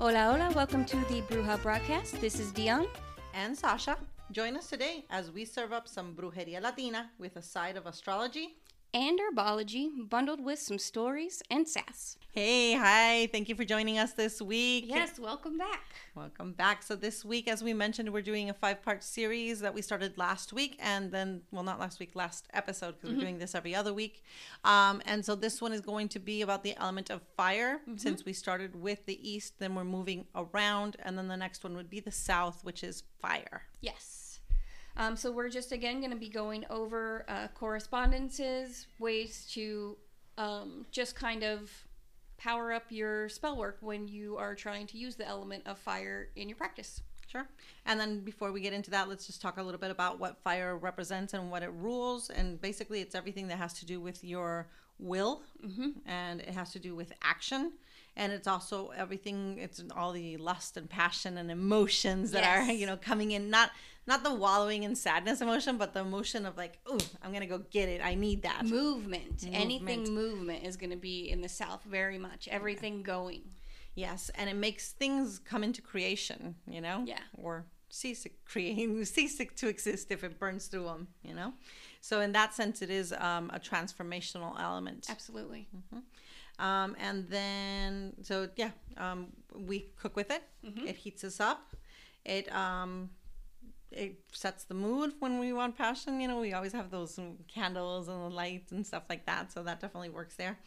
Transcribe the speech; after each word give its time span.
Hola, 0.00 0.32
hola. 0.32 0.50
Welcome 0.54 0.86
to 0.86 0.96
the 1.10 1.20
Bruja 1.28 1.60
broadcast. 1.62 2.22
This 2.22 2.40
is 2.40 2.52
Dion. 2.52 2.86
and 3.34 3.54
Sasha. 3.54 3.98
Join 4.32 4.56
us 4.56 4.70
today 4.70 5.04
as 5.10 5.30
we 5.30 5.44
serve 5.44 5.74
up 5.74 5.86
some 5.86 6.14
brujeria 6.14 6.58
latina 6.62 7.10
with 7.18 7.36
a 7.36 7.42
side 7.42 7.76
of 7.76 7.84
astrology. 7.84 8.56
And 8.92 9.20
herbology, 9.20 9.88
bundled 10.08 10.44
with 10.44 10.58
some 10.58 10.78
stories 10.78 11.44
and 11.48 11.68
sass. 11.68 12.16
Hey, 12.32 12.74
hi. 12.74 13.28
Thank 13.30 13.48
you 13.48 13.54
for 13.54 13.64
joining 13.64 13.98
us 13.98 14.14
this 14.14 14.42
week. 14.42 14.86
Yes, 14.88 15.16
welcome 15.16 15.56
back. 15.56 15.94
Welcome 16.16 16.54
back. 16.54 16.82
So, 16.82 16.96
this 16.96 17.24
week, 17.24 17.46
as 17.46 17.62
we 17.62 17.72
mentioned, 17.72 18.12
we're 18.12 18.20
doing 18.20 18.50
a 18.50 18.54
five 18.54 18.82
part 18.82 19.04
series 19.04 19.60
that 19.60 19.72
we 19.72 19.80
started 19.80 20.18
last 20.18 20.52
week. 20.52 20.76
And 20.80 21.12
then, 21.12 21.42
well, 21.52 21.62
not 21.62 21.78
last 21.78 22.00
week, 22.00 22.16
last 22.16 22.48
episode, 22.52 22.96
because 22.96 23.14
we're 23.14 23.20
doing 23.20 23.38
this 23.38 23.54
every 23.54 23.76
other 23.76 23.94
week. 23.94 24.24
Um, 24.64 25.00
and 25.06 25.24
so, 25.24 25.36
this 25.36 25.62
one 25.62 25.72
is 25.72 25.80
going 25.80 26.08
to 26.08 26.18
be 26.18 26.42
about 26.42 26.64
the 26.64 26.76
element 26.76 27.10
of 27.10 27.22
fire. 27.36 27.82
Since 27.96 28.24
we 28.24 28.32
started 28.32 28.74
with 28.74 29.06
the 29.06 29.28
east, 29.28 29.60
then 29.60 29.76
we're 29.76 29.84
moving 29.84 30.26
around. 30.34 30.96
And 31.04 31.16
then 31.16 31.28
the 31.28 31.36
next 31.36 31.62
one 31.62 31.76
would 31.76 31.90
be 31.90 32.00
the 32.00 32.10
south, 32.10 32.64
which 32.64 32.82
is 32.82 33.04
fire. 33.20 33.62
Yes. 33.80 34.29
Um, 34.96 35.16
so 35.16 35.30
we're 35.30 35.48
just 35.48 35.72
again 35.72 36.00
going 36.00 36.10
to 36.10 36.16
be 36.16 36.28
going 36.28 36.64
over 36.70 37.24
uh, 37.28 37.48
correspondences, 37.54 38.86
ways 38.98 39.48
to 39.54 39.96
um, 40.38 40.86
just 40.90 41.14
kind 41.14 41.42
of 41.42 41.70
power 42.38 42.72
up 42.72 42.84
your 42.88 43.28
spell 43.28 43.56
work 43.56 43.78
when 43.80 44.08
you 44.08 44.36
are 44.36 44.54
trying 44.54 44.86
to 44.86 44.98
use 44.98 45.16
the 45.16 45.26
element 45.26 45.62
of 45.66 45.78
fire 45.78 46.28
in 46.36 46.48
your 46.48 46.56
practice. 46.56 47.02
Sure. 47.26 47.46
And 47.86 48.00
then 48.00 48.20
before 48.20 48.50
we 48.50 48.60
get 48.60 48.72
into 48.72 48.90
that, 48.90 49.08
let's 49.08 49.26
just 49.26 49.40
talk 49.40 49.58
a 49.58 49.62
little 49.62 49.78
bit 49.78 49.92
about 49.92 50.18
what 50.18 50.42
fire 50.42 50.76
represents 50.76 51.32
and 51.32 51.48
what 51.50 51.62
it 51.62 51.70
rules. 51.74 52.28
And 52.28 52.60
basically, 52.60 53.00
it's 53.00 53.14
everything 53.14 53.46
that 53.48 53.58
has 53.58 53.72
to 53.74 53.86
do 53.86 54.00
with 54.00 54.24
your 54.24 54.66
will 54.98 55.42
and 56.06 56.40
it 56.40 56.50
has 56.50 56.72
to 56.72 56.78
do 56.78 56.94
with 56.96 57.12
action. 57.22 57.72
And 58.16 58.32
it's 58.32 58.48
also 58.48 58.88
everything, 58.96 59.58
it's 59.58 59.82
all 59.96 60.12
the 60.12 60.36
lust 60.36 60.76
and 60.76 60.90
passion 60.90 61.38
and 61.38 61.50
emotions 61.50 62.32
that 62.32 62.44
are, 62.44 62.72
you 62.72 62.86
know, 62.86 62.96
coming 62.96 63.30
in. 63.30 63.50
Not 63.50 63.70
not 64.06 64.24
the 64.24 64.34
wallowing 64.34 64.82
in 64.82 64.96
sadness 64.96 65.40
emotion, 65.40 65.76
but 65.76 65.94
the 65.94 66.00
emotion 66.00 66.44
of 66.44 66.56
like, 66.56 66.78
oh, 66.86 66.98
I'm 67.22 67.30
going 67.30 67.42
to 67.42 67.46
go 67.46 67.58
get 67.70 67.88
it. 67.88 68.00
I 68.04 68.14
need 68.14 68.42
that. 68.42 68.64
Movement. 68.64 69.46
Anything 69.52 70.00
Movement. 70.00 70.14
movement 70.14 70.64
is 70.64 70.76
going 70.76 70.90
to 70.90 70.96
be 70.96 71.30
in 71.30 71.42
the 71.42 71.48
South 71.48 71.84
very 71.84 72.18
much. 72.18 72.48
Everything 72.50 73.02
going. 73.02 73.42
Yes, 73.94 74.30
and 74.34 74.48
it 74.48 74.56
makes 74.56 74.92
things 74.92 75.38
come 75.38 75.62
into 75.62 75.82
creation, 75.82 76.54
you 76.66 76.80
know? 76.80 77.04
Yeah. 77.06 77.20
Or 77.34 77.66
cease 77.88 78.22
to 78.22 78.30
create, 78.44 79.06
cease 79.06 79.36
to 79.38 79.68
exist 79.68 80.10
if 80.10 80.24
it 80.24 80.38
burns 80.38 80.66
through 80.66 80.84
them, 80.84 81.08
you 81.22 81.34
know? 81.34 81.52
So 82.00 82.20
in 82.20 82.32
that 82.32 82.54
sense, 82.54 82.82
it 82.82 82.90
is 82.90 83.12
um, 83.12 83.50
a 83.52 83.60
transformational 83.60 84.58
element. 84.60 85.06
Absolutely. 85.10 85.68
Um, 86.60 86.94
and 87.00 87.26
then, 87.28 88.12
so 88.22 88.48
yeah, 88.56 88.70
um, 88.98 89.28
we 89.54 89.86
cook 89.96 90.14
with 90.14 90.30
it. 90.30 90.42
It 90.86 90.96
heats 90.96 91.24
us 91.24 91.40
up. 91.40 91.74
It 92.24 92.54
um, 92.54 93.10
it 93.90 94.20
sets 94.32 94.64
the 94.64 94.74
mood 94.74 95.14
when 95.18 95.40
we 95.40 95.52
want 95.52 95.76
passion. 95.76 96.20
You 96.20 96.28
know, 96.28 96.40
we 96.40 96.52
always 96.52 96.72
have 96.72 96.90
those 96.90 97.18
candles 97.48 98.08
and 98.08 98.20
the 98.22 98.34
lights 98.34 98.72
and 98.72 98.86
stuff 98.86 99.04
like 99.08 99.26
that. 99.26 99.50
So 99.52 99.62
that 99.62 99.80
definitely 99.80 100.10
works 100.10 100.36
there. 100.36 100.58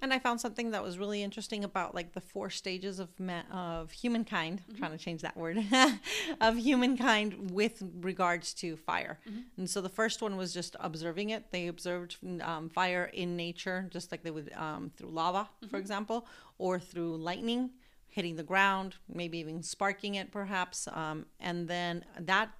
And 0.00 0.12
I 0.12 0.18
found 0.18 0.40
something 0.40 0.70
that 0.70 0.82
was 0.82 0.98
really 0.98 1.22
interesting 1.22 1.64
about 1.64 1.94
like 1.94 2.12
the 2.12 2.20
four 2.20 2.48
stages 2.48 2.98
of 2.98 3.08
ma- 3.20 3.42
of 3.52 3.90
humankind. 3.92 4.62
I'm 4.68 4.76
trying 4.76 4.92
to 4.92 4.98
change 4.98 5.22
that 5.22 5.36
word 5.36 5.58
of 6.40 6.56
humankind 6.56 7.50
with 7.50 7.82
regards 8.00 8.54
to 8.54 8.76
fire. 8.76 9.18
And 9.58 9.68
so 9.68 9.80
the 9.80 9.88
first 9.88 10.22
one 10.22 10.36
was 10.36 10.54
just 10.54 10.76
observing 10.80 11.30
it. 11.30 11.50
They 11.50 11.68
observed 11.68 12.16
um, 12.40 12.70
fire 12.70 13.10
in 13.12 13.36
nature, 13.36 13.88
just 13.90 14.10
like 14.10 14.22
they 14.22 14.30
would 14.30 14.52
um, 14.54 14.90
through 14.96 15.10
lava, 15.10 15.48
for 15.68 15.76
example, 15.78 16.26
or 16.58 16.78
through 16.78 17.16
lightning 17.18 17.70
hitting 18.12 18.36
the 18.36 18.42
ground, 18.42 18.96
maybe 19.08 19.38
even 19.38 19.62
sparking 19.62 20.16
it, 20.16 20.30
perhaps. 20.30 20.86
Um, 20.92 21.24
and 21.40 21.66
then 21.66 22.04
that 22.20 22.50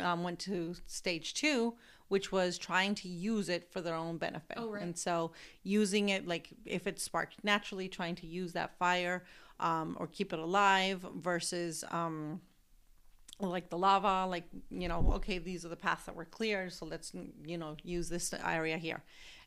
um, 0.00 0.22
went 0.22 0.38
to 0.40 0.76
stage 0.86 1.34
two, 1.34 1.74
which 2.14 2.30
was 2.30 2.56
trying 2.58 2.94
to 2.94 3.08
use 3.08 3.48
it 3.48 3.72
for 3.72 3.80
their 3.80 3.96
own 3.96 4.18
benefit. 4.18 4.56
Oh, 4.56 4.70
right. 4.70 4.82
And 4.84 4.96
so 4.96 5.32
using 5.64 6.10
it, 6.10 6.28
like 6.28 6.48
if 6.64 6.86
it 6.86 7.00
sparked 7.00 7.42
naturally, 7.42 7.88
trying 7.88 8.14
to 8.14 8.26
use 8.28 8.52
that 8.52 8.78
fire 8.78 9.24
um, 9.58 9.96
or 9.98 10.06
keep 10.06 10.32
it 10.32 10.38
alive 10.38 11.04
versus. 11.16 11.82
Um, 11.90 12.40
like 13.40 13.68
the 13.68 13.76
lava 13.76 14.30
like 14.30 14.44
you 14.70 14.86
know 14.86 15.12
okay 15.16 15.38
these 15.38 15.64
are 15.64 15.68
the 15.68 15.74
paths 15.74 16.04
that 16.04 16.14
were 16.14 16.24
clear 16.24 16.70
so 16.70 16.86
let's 16.86 17.12
you 17.44 17.58
know 17.58 17.74
use 17.82 18.08
this 18.08 18.32
area 18.32 18.78
here 18.78 19.02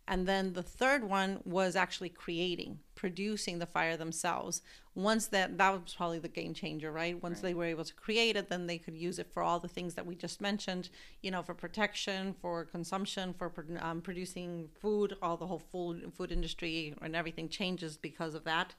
and 0.07 0.25
then 0.27 0.53
the 0.53 0.63
third 0.63 1.03
one 1.03 1.39
was 1.45 1.75
actually 1.75 2.09
creating 2.09 2.79
producing 2.95 3.59
the 3.59 3.65
fire 3.65 3.95
themselves 3.97 4.61
once 4.95 5.27
that 5.27 5.57
that 5.57 5.71
was 5.71 5.93
probably 5.93 6.19
the 6.19 6.27
game 6.27 6.53
changer 6.53 6.91
right 6.91 7.21
once 7.21 7.41
they 7.41 7.53
were 7.53 7.65
able 7.65 7.83
to 7.83 7.93
create 7.93 8.35
it 8.35 8.49
then 8.49 8.65
they 8.67 8.77
could 8.77 8.95
use 8.95 9.19
it 9.19 9.31
for 9.31 9.43
all 9.43 9.59
the 9.59 9.67
things 9.67 9.93
that 9.93 10.05
we 10.05 10.15
just 10.15 10.41
mentioned 10.41 10.89
you 11.21 11.29
know 11.29 11.43
for 11.43 11.53
protection 11.53 12.33
for 12.41 12.65
consumption 12.65 13.33
for 13.33 13.51
um, 13.79 14.01
producing 14.01 14.67
food 14.81 15.15
all 15.21 15.37
the 15.37 15.47
whole 15.47 15.61
food 15.71 16.11
food 16.15 16.31
industry 16.31 16.93
and 17.01 17.15
everything 17.15 17.47
changes 17.49 17.97
because 17.97 18.33
of 18.33 18.43
that 18.43 18.73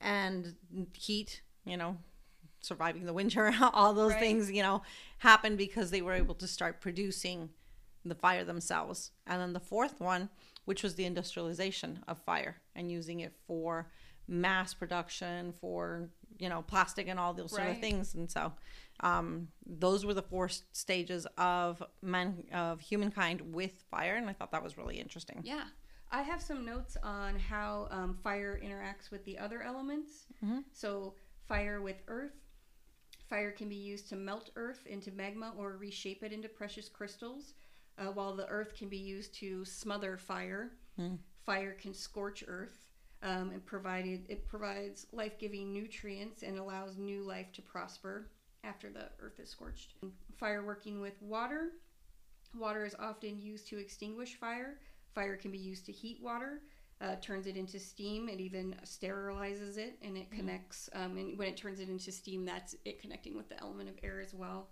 and 0.00 0.54
heat 0.94 1.42
you 1.64 1.76
know 1.76 1.96
surviving 2.60 3.04
the 3.06 3.12
winter, 3.12 3.52
all 3.72 3.94
those 3.94 4.12
Right. 4.12 4.20
things, 4.20 4.50
you 4.50 4.62
know, 4.62 4.82
happened 5.18 5.58
because 5.58 5.90
they 5.90 6.02
were 6.02 6.14
able 6.14 6.34
to 6.36 6.46
start 6.46 6.80
producing 6.80 7.50
the 8.04 8.14
fire 8.14 8.44
themselves. 8.44 9.12
And 9.26 9.40
then 9.40 9.52
the 9.52 9.60
fourth 9.60 10.00
one, 10.00 10.28
which 10.70 10.84
was 10.84 10.94
the 10.94 11.04
industrialization 11.04 11.98
of 12.06 12.16
fire 12.16 12.54
and 12.76 12.92
using 12.92 13.18
it 13.18 13.32
for 13.48 13.90
mass 14.28 14.72
production, 14.72 15.52
for, 15.60 16.08
you 16.38 16.48
know, 16.48 16.62
plastic 16.62 17.08
and 17.08 17.18
all 17.18 17.34
those 17.34 17.50
sort 17.50 17.66
of 17.66 17.80
things. 17.80 18.14
And 18.14 18.30
so 18.30 18.52
um, 19.00 19.48
those 19.66 20.06
were 20.06 20.14
the 20.14 20.22
four 20.22 20.48
stages 20.70 21.26
of 21.36 21.82
man 22.02 22.44
of 22.54 22.80
humankind 22.80 23.40
with 23.52 23.82
fire. 23.90 24.14
And 24.14 24.30
I 24.30 24.32
thought 24.32 24.52
that 24.52 24.62
was 24.62 24.78
really 24.78 25.00
interesting. 25.00 25.40
Yeah. 25.42 25.64
I 26.12 26.22
have 26.22 26.40
some 26.40 26.64
notes 26.64 26.96
on 27.02 27.36
how 27.36 27.88
um, 27.90 28.16
fire 28.22 28.60
interacts 28.64 29.10
with 29.10 29.24
the 29.24 29.36
other 29.38 29.62
elements. 29.62 30.26
So, 30.72 31.14
fire 31.48 31.82
with 31.82 31.96
earth. 32.06 32.36
Fire 33.28 33.50
can 33.50 33.68
be 33.68 33.74
used 33.74 34.08
to 34.10 34.14
melt 34.14 34.50
earth 34.54 34.86
into 34.86 35.10
magma 35.10 35.52
or 35.58 35.76
reshape 35.76 36.22
it 36.22 36.32
into 36.32 36.48
precious 36.48 36.88
crystals, 36.88 37.54
uh, 37.98 38.12
while 38.12 38.34
the 38.34 38.46
earth 38.48 38.74
can 38.74 38.88
be 38.88 38.98
used 38.98 39.34
to 39.34 39.64
smother 39.64 40.16
fire. 40.16 40.72
Fire 41.44 41.72
can 41.72 41.94
scorch 41.94 42.44
earth. 42.46 42.78
Um, 43.22 43.50
and 43.50 43.62
provided 43.66 44.24
it 44.30 44.48
provides 44.48 45.06
life-giving 45.12 45.74
nutrients 45.74 46.42
and 46.42 46.58
allows 46.58 46.96
new 46.96 47.22
life 47.22 47.52
to 47.52 47.60
prosper 47.60 48.30
after 48.64 48.88
the 48.88 49.10
earth 49.20 49.38
is 49.38 49.50
scorched. 49.50 49.92
Fire 50.38 50.64
working 50.64 51.02
with 51.02 51.20
water. 51.20 51.72
Water 52.58 52.86
is 52.86 52.94
often 52.98 53.38
used 53.38 53.68
to 53.68 53.78
extinguish 53.78 54.36
fire. 54.36 54.78
Fire 55.14 55.36
can 55.36 55.50
be 55.50 55.58
used 55.58 55.84
to 55.84 55.92
heat 55.92 56.18
water, 56.22 56.62
uh, 57.02 57.16
turns 57.20 57.46
it 57.46 57.58
into 57.58 57.78
steam. 57.78 58.26
It 58.30 58.40
even 58.40 58.74
sterilizes 58.86 59.76
it, 59.76 59.98
and 60.02 60.16
it 60.16 60.30
connects. 60.30 60.88
Um, 60.94 61.18
and 61.18 61.38
when 61.38 61.48
it 61.48 61.58
turns 61.58 61.80
it 61.80 61.90
into 61.90 62.10
steam, 62.10 62.46
that's 62.46 62.74
it 62.86 63.02
connecting 63.02 63.36
with 63.36 63.50
the 63.50 63.60
element 63.60 63.90
of 63.90 63.96
air 64.02 64.22
as 64.22 64.32
well. 64.32 64.68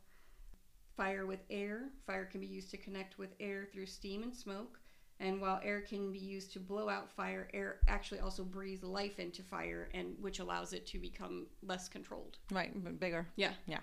Fire 0.98 1.24
with 1.26 1.38
air. 1.48 1.84
Fire 2.06 2.24
can 2.26 2.40
be 2.40 2.46
used 2.46 2.70
to 2.72 2.76
connect 2.76 3.18
with 3.18 3.30
air 3.38 3.66
through 3.72 3.86
steam 3.86 4.24
and 4.24 4.34
smoke. 4.34 4.80
And 5.20 5.40
while 5.40 5.60
air 5.64 5.80
can 5.80 6.12
be 6.12 6.18
used 6.18 6.52
to 6.54 6.60
blow 6.60 6.88
out 6.88 7.08
fire, 7.10 7.48
air 7.54 7.76
actually 7.86 8.18
also 8.20 8.42
breathes 8.44 8.82
life 8.82 9.18
into 9.20 9.42
fire, 9.42 9.88
and 9.94 10.16
which 10.20 10.38
allows 10.40 10.72
it 10.72 10.86
to 10.88 10.98
become 10.98 11.46
less 11.62 11.88
controlled. 11.88 12.38
Right. 12.52 12.72
Bigger. 13.00 13.26
Yeah. 13.36 13.52
Yeah. 13.66 13.78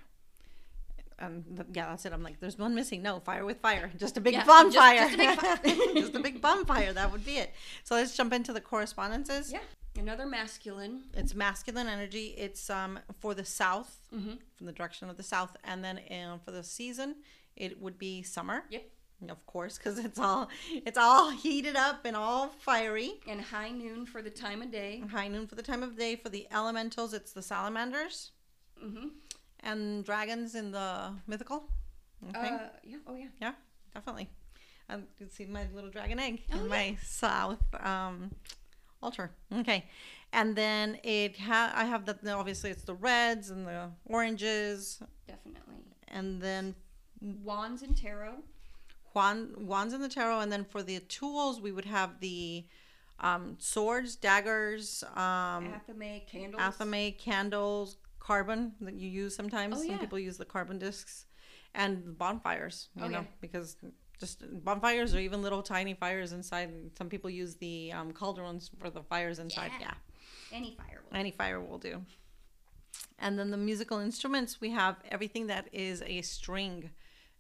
Um, 1.19 1.45
and 1.57 1.65
yeah, 1.73 1.87
that's 1.87 2.05
it. 2.05 2.11
I'm 2.11 2.21
like, 2.23 2.41
there's 2.41 2.57
one 2.57 2.75
missing. 2.75 3.01
No, 3.01 3.19
fire 3.21 3.45
with 3.45 3.59
fire. 3.61 3.89
Just 3.97 4.17
a 4.17 4.21
big 4.21 4.33
Yeah, 4.33 4.43
just- 4.45 4.47
bonfire. 4.75 4.99
just 5.09 5.13
a 5.13 5.17
big 5.17 5.39
fi- 5.93 5.93
Just 6.01 6.15
a 6.15 6.19
big 6.19 6.41
bonfire. 6.41 6.91
That 6.91 7.11
would 7.13 7.25
be 7.25 7.37
it. 7.37 7.53
So 7.85 7.95
let's 7.95 8.15
jump 8.15 8.33
into 8.33 8.51
the 8.51 8.61
correspondences. 8.61 9.51
Yeah. 9.53 9.59
Another 9.97 10.25
masculine. 10.25 11.03
It's 11.13 11.33
masculine 11.33 11.87
energy. 11.87 12.33
It's 12.37 12.69
um 12.69 12.99
for 13.19 13.33
the 13.33 13.45
south, 13.45 13.97
Mm-hmm. 14.13 14.33
from 14.55 14.65
the 14.67 14.71
direction 14.73 15.09
of 15.09 15.17
the 15.17 15.23
south, 15.23 15.55
and 15.63 15.83
then 15.83 15.99
um, 16.11 16.39
for 16.39 16.51
the 16.51 16.63
season, 16.63 17.15
it 17.55 17.81
would 17.81 17.97
be 17.97 18.23
summer. 18.23 18.63
Yep. 18.69 18.83
Of 19.29 19.45
course, 19.45 19.77
because 19.77 19.97
it's 19.97 20.19
all 20.19 20.49
it's 20.85 20.97
all 20.97 21.31
heated 21.31 21.75
up 21.75 22.05
and 22.05 22.15
all 22.15 22.49
fiery. 22.59 23.13
And 23.27 23.41
high 23.41 23.71
noon 23.71 24.05
for 24.05 24.21
the 24.21 24.29
time 24.29 24.61
of 24.61 24.71
day. 24.71 25.01
High 25.09 25.29
noon 25.29 25.47
for 25.47 25.55
the 25.55 25.63
time 25.63 25.81
of 25.83 25.97
day. 25.97 26.15
For 26.17 26.29
the 26.29 26.47
elementals, 26.51 27.13
it's 27.13 27.31
the 27.31 27.41
salamanders 27.41 28.31
Mm-hmm. 28.83 29.07
and 29.61 30.03
dragons 30.03 30.53
in 30.53 30.71
the 30.71 31.13
mythical. 31.27 31.63
Okay. 32.29 32.49
Uh, 32.49 32.59
yeah. 32.83 32.97
Oh, 33.07 33.15
yeah. 33.15 33.27
Yeah, 33.41 33.53
definitely. 33.93 34.29
Um, 34.89 35.01
you 35.01 35.25
can 35.25 35.29
see 35.31 35.45
my 35.45 35.65
little 35.73 35.89
dragon 35.89 36.19
egg 36.19 36.43
Oh, 36.53 36.57
in 36.57 36.63
yeah. 36.63 36.69
my 36.69 36.97
south 37.01 37.63
um, 37.83 38.31
altar. 39.05 39.27
Okay, 39.61 39.79
and 40.39 40.55
then 40.61 40.97
it 41.03 41.33
ha- 41.49 41.73
I 41.75 41.85
have 41.93 42.01
the 42.05 42.15
obviously 42.41 42.69
it's 42.75 42.83
the 42.91 42.95
reds 43.09 43.45
and 43.53 43.61
the 43.69 43.79
oranges, 44.17 44.79
Definitely. 45.27 45.81
and 46.17 46.41
then 46.41 46.75
Wands 47.43 47.81
and 47.81 47.95
tarot. 48.05 48.37
Juan, 49.13 49.37
wands 49.73 49.93
and 49.93 50.03
the 50.03 50.09
tarot, 50.09 50.39
and 50.43 50.51
then 50.51 50.65
for 50.73 50.81
the 50.83 50.99
tools 51.17 51.61
we 51.61 51.71
would 51.71 51.85
have 51.97 52.09
the 52.19 52.65
um, 53.19 53.55
swords, 53.59 54.15
daggers, 54.17 55.03
um, 55.15 55.63
Athame 55.79 56.27
candles. 56.27 56.61
athame, 56.61 57.17
candles, 57.17 57.97
carbon 58.19 58.73
that 58.81 58.95
you 58.95 59.09
use 59.23 59.33
sometimes. 59.35 59.75
Oh, 59.77 59.81
Some 59.81 59.91
yeah. 59.91 59.97
people 60.05 60.19
use 60.19 60.37
the 60.37 60.45
carbon 60.55 60.77
discs, 60.79 61.25
and 61.73 62.17
bonfires. 62.17 62.89
You 62.97 63.05
Oh, 63.05 63.07
know, 63.07 63.19
yeah. 63.21 63.25
because 63.45 63.77
just 64.19 64.43
bonfires 64.63 65.13
or 65.13 65.19
even 65.19 65.41
little 65.41 65.61
tiny 65.61 65.93
fires 65.93 66.31
inside. 66.31 66.71
Some 66.97 67.09
people 67.09 67.29
use 67.29 67.55
the 67.55 67.91
um, 67.93 68.11
cauldrons 68.11 68.71
for 68.79 68.89
the 68.89 69.03
fires 69.03 69.39
inside. 69.39 69.71
Yeah. 69.79 69.87
yeah. 70.51 70.57
Any 70.57 70.75
fire 70.77 71.01
will. 71.09 71.17
Any 71.17 71.31
fire 71.31 71.59
will 71.61 71.77
do. 71.79 72.01
And 73.19 73.37
then 73.37 73.51
the 73.51 73.57
musical 73.57 73.99
instruments, 73.99 74.61
we 74.61 74.71
have 74.71 74.97
everything 75.09 75.47
that 75.47 75.67
is 75.71 76.01
a 76.05 76.21
string 76.21 76.91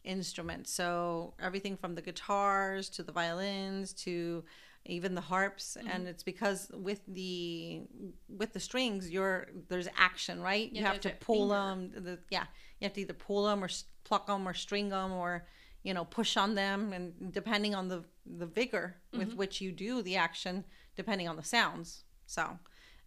instrument. 0.03 0.67
So 0.67 1.33
everything 1.39 1.77
from 1.77 1.95
the 1.95 2.01
guitars 2.01 2.89
to 2.89 3.03
the 3.03 3.11
violins 3.11 3.93
to 3.93 4.43
even 4.87 5.15
the 5.15 5.21
harps 5.21 5.77
Mm-hmm. 5.79 5.89
and 5.89 6.07
it's 6.07 6.21
because 6.21 6.69
with 6.71 7.01
the 7.07 7.81
with 8.29 8.53
the 8.53 8.59
strings 8.59 9.09
you're 9.09 9.47
there's 9.67 9.87
action 9.97 10.41
right 10.43 10.69
Yeah, 10.71 10.79
you 10.79 10.85
have 10.85 10.99
to 11.01 11.09
pull 11.19 11.47
them 11.47 11.91
the, 11.95 12.19
yeah 12.29 12.43
you 12.79 12.85
have 12.85 12.93
to 12.93 13.01
either 13.01 13.13
pull 13.15 13.45
them 13.45 13.63
or 13.63 13.69
pluck 14.03 14.27
them 14.27 14.47
or 14.47 14.53
string 14.53 14.89
them 14.89 15.11
or 15.11 15.47
you 15.85 15.93
know 15.93 16.03
push 16.03 16.35
on 16.35 16.55
them 16.55 16.91
and 16.93 17.31
depending 17.31 17.73
on 17.75 17.87
the 17.87 18.03
the 18.25 18.45
vigor 18.47 18.95
with 19.13 19.29
Mm-hmm. 19.29 19.37
which 19.37 19.61
you 19.61 19.71
do 19.71 20.01
the 20.01 20.15
action 20.17 20.65
depending 20.95 21.27
on 21.29 21.35
the 21.37 21.43
sounds 21.43 22.03
so 22.25 22.43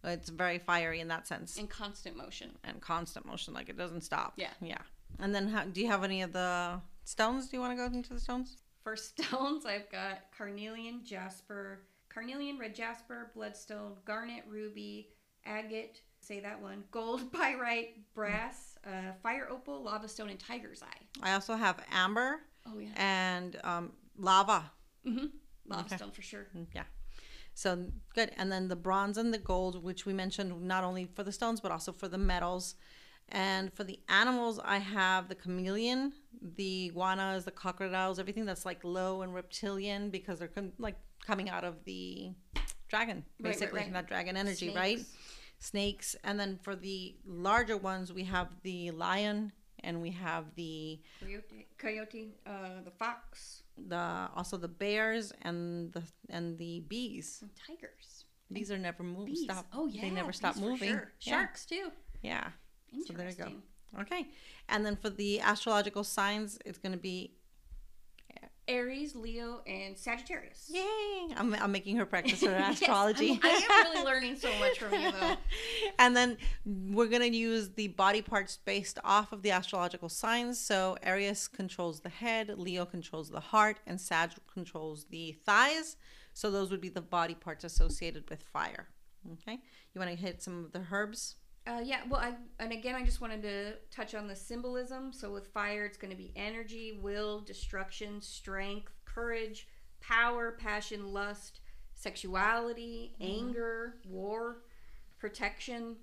it's 0.03 0.29
very 0.29 0.59
fiery 0.59 0.99
in 1.01 1.09
that 1.09 1.27
sense 1.27 1.57
In 1.57 1.67
constant 1.67 2.15
motion. 2.15 2.49
and 2.63 2.79
constant 2.81 3.25
motion 3.25 3.53
like 3.53 3.67
it 3.69 3.77
doesn't 3.77 4.01
stop 4.01 4.33
Yeah. 4.37 4.53
yeah 4.61 4.81
and 5.19 5.35
then 5.35 5.49
how, 5.49 5.65
do 5.65 5.81
you 5.81 5.87
have 5.87 6.03
any 6.03 6.21
of 6.21 6.31
the 6.33 6.79
stones 7.03 7.49
do 7.49 7.57
you 7.57 7.61
want 7.61 7.73
to 7.73 7.77
go 7.77 7.93
into 7.93 8.13
the 8.13 8.19
stones 8.19 8.57
For 8.83 8.95
stones, 8.95 9.65
I've 9.65 9.89
got 9.91 10.15
carnelian, 10.37 11.01
jasper, 11.03 11.81
carnelian, 12.07 12.57
red 12.57 12.73
jasper, 12.73 13.31
bloodstone, 13.35 13.93
garnet, 14.05 14.43
ruby, 14.47 15.09
agate, 15.45 16.01
say 16.21 16.39
that 16.39 16.61
one, 16.61 16.83
gold, 16.91 17.31
pyrite, 17.37 17.97
brass, 18.13 18.77
uh, 18.87 19.11
fire 19.21 19.47
opal, 19.51 19.83
lava 19.83 20.07
stone, 20.07 20.29
and 20.29 20.39
tiger's 20.39 20.81
eye. 20.81 21.01
i 21.21 21.33
also 21.33 21.55
have 21.55 21.77
amber 21.91 22.39
Oh, 22.73 22.79
yeah. 22.79 22.89
and 22.95 23.59
um, 23.63 23.91
lava 24.17 24.71
Mm-hmm. 25.07 25.25
Lava 25.67 25.85
Okay. 25.85 25.95
stone 25.97 26.11
for 26.11 26.21
sure. 26.21 26.47
Mm, 26.55 26.67
Yeah. 26.73 26.83
So 27.53 27.85
good. 28.15 28.31
And 28.37 28.51
then 28.51 28.67
the 28.69 28.75
bronze 28.75 29.17
and 29.17 29.33
the 29.33 29.37
gold, 29.37 29.83
which 29.83 30.05
we 30.05 30.13
mentioned 30.13 30.61
not 30.61 30.83
only 30.83 31.05
for 31.15 31.23
the 31.23 31.31
stones, 31.31 31.59
but 31.61 31.71
also 31.71 31.91
for 31.91 32.07
the 32.07 32.17
metals. 32.17 32.75
And 33.29 33.71
for 33.73 33.83
the 33.83 33.99
animals, 34.07 34.59
I 34.63 34.77
have 34.77 35.27
the 35.29 35.35
chameleon, 35.35 36.13
the 36.41 36.85
iguanas, 36.87 37.45
the 37.45 37.51
crocodiles, 37.51 38.17
everything 38.17 38.45
that's 38.45 38.65
like 38.65 38.83
low 38.83 39.21
and 39.21 39.33
reptilian 39.35 40.09
because 40.09 40.39
they're 40.39 40.47
com- 40.47 40.71
like 40.79 40.95
coming 41.25 41.49
out 41.49 41.63
of 41.63 41.83
the 41.85 42.31
dragon, 42.87 43.17
Right, 43.17 43.49
right, 43.49 43.53
basically, 43.53 43.79
right. 43.81 43.93
that 43.93 44.07
dragon 44.07 44.35
energy, 44.37 44.73
right? 44.75 44.97
Snakes. 44.99 45.15
Snakes. 45.59 46.15
And 46.23 46.39
then 46.39 46.59
for 46.63 46.75
the 46.75 47.15
larger 47.25 47.77
ones, 47.77 48.11
we 48.13 48.23
have 48.23 48.47
the 48.63 48.91
lion 48.91 49.51
and 49.83 50.01
we 50.01 50.11
have 50.11 50.45
the 50.55 50.99
Coyote, 51.19 51.67
coyote 51.77 52.33
uh, 52.45 52.81
the 52.83 52.91
fox, 52.91 53.63
the 53.87 54.29
also 54.35 54.57
the 54.57 54.67
bears 54.67 55.31
and 55.43 55.91
the 55.93 56.03
and 56.29 56.57
the 56.57 56.81
bees. 56.81 57.39
and 57.41 57.51
tigers. 57.67 58.25
These 58.51 58.71
are 58.71 58.77
never 58.79 59.03
moved. 59.03 59.27
Bees. 59.27 59.43
Stop. 59.43 59.67
Oh, 59.73 59.85
yeah. 59.87 60.01
They 60.01 60.09
never 60.09 60.33
stop 60.33 60.55
moving. 60.57 60.89
sure. 60.89 61.11
Yeah. 61.21 61.31
Sharks, 61.33 61.65
too. 61.65 61.91
Yeah. 62.23 62.47
So 63.05 63.13
there 63.13 63.25
you 63.25 63.29
Interesting. 63.31 63.61
go. 63.95 64.01
Okay. 64.01 64.27
And 64.69 64.83
then 64.85 64.95
for 64.95 65.09
the 65.11 65.39
astrological 65.41 66.03
signs, 66.03 66.57
it's 66.65 66.79
going 66.79 66.93
to 66.93 66.97
be 66.97 67.35
Aries, 68.69 69.15
Leo, 69.15 69.61
and 69.67 69.97
Sagittarius. 69.97 70.69
yay. 70.71 71.27
I'm, 71.35 71.53
I'm 71.55 71.71
making 71.71 71.97
her 71.97 72.05
practice 72.05 72.41
her 72.41 72.51
Yes, 72.51 72.79
astrology. 72.79 73.31
I'm- 73.31 73.39
I 73.43 73.49
am 73.49 73.91
really 73.93 74.05
learning 74.11 74.35
so 74.37 74.49
much 74.59 74.77
from 74.79 74.93
you, 74.93 75.11
though. 75.11 75.35
and 75.99 76.15
then 76.15 76.37
we're 76.65 77.07
going 77.07 77.23
to 77.29 77.37
use 77.37 77.69
the 77.71 77.87
body 77.89 78.21
parts 78.21 78.57
based 78.63 78.99
off 79.03 79.31
of 79.33 79.41
the 79.41 79.51
astrological 79.51 80.07
signs. 80.07 80.59
So 80.59 80.97
Aries 81.03 81.47
controls 81.47 81.99
the 82.01 82.09
head, 82.09 82.53
Leo 82.57 82.85
controls 82.85 83.29
the 83.29 83.39
heart, 83.39 83.79
and 83.87 83.99
Sag 83.99 84.31
controls 84.53 85.05
the 85.09 85.33
thighs. 85.45 85.97
So 86.33 86.51
those 86.51 86.69
would 86.71 86.79
be 86.81 86.89
the 86.89 87.01
body 87.01 87.33
parts 87.35 87.63
associated 87.63 88.29
with 88.29 88.43
fire. 88.43 88.87
Okay. 89.33 89.59
You 89.93 89.99
want 89.99 90.11
to 90.11 90.15
hit 90.15 90.41
some 90.43 90.63
of 90.63 90.71
the 90.71 90.83
herbs? 90.91 91.35
Uh, 91.67 91.81
yeah, 91.83 91.99
well, 92.09 92.19
I 92.19 92.33
and 92.59 92.71
again, 92.71 92.95
I 92.95 93.03
just 93.03 93.21
wanted 93.21 93.43
to 93.43 93.73
touch 93.91 94.15
on 94.15 94.27
the 94.27 94.35
symbolism. 94.35 95.13
So 95.13 95.31
with 95.31 95.47
fire, 95.47 95.85
it's 95.85 95.97
going 95.97 96.11
to 96.11 96.17
be 96.17 96.31
energy, 96.35 96.97
will, 97.01 97.41
destruction, 97.41 98.21
strength, 98.21 98.91
courage, 99.05 99.67
power, 100.01 100.57
passion, 100.59 101.13
lust, 101.13 101.59
sexuality, 101.93 103.15
anger, 103.21 103.95
war, 104.07 104.63
protection, 105.19 105.97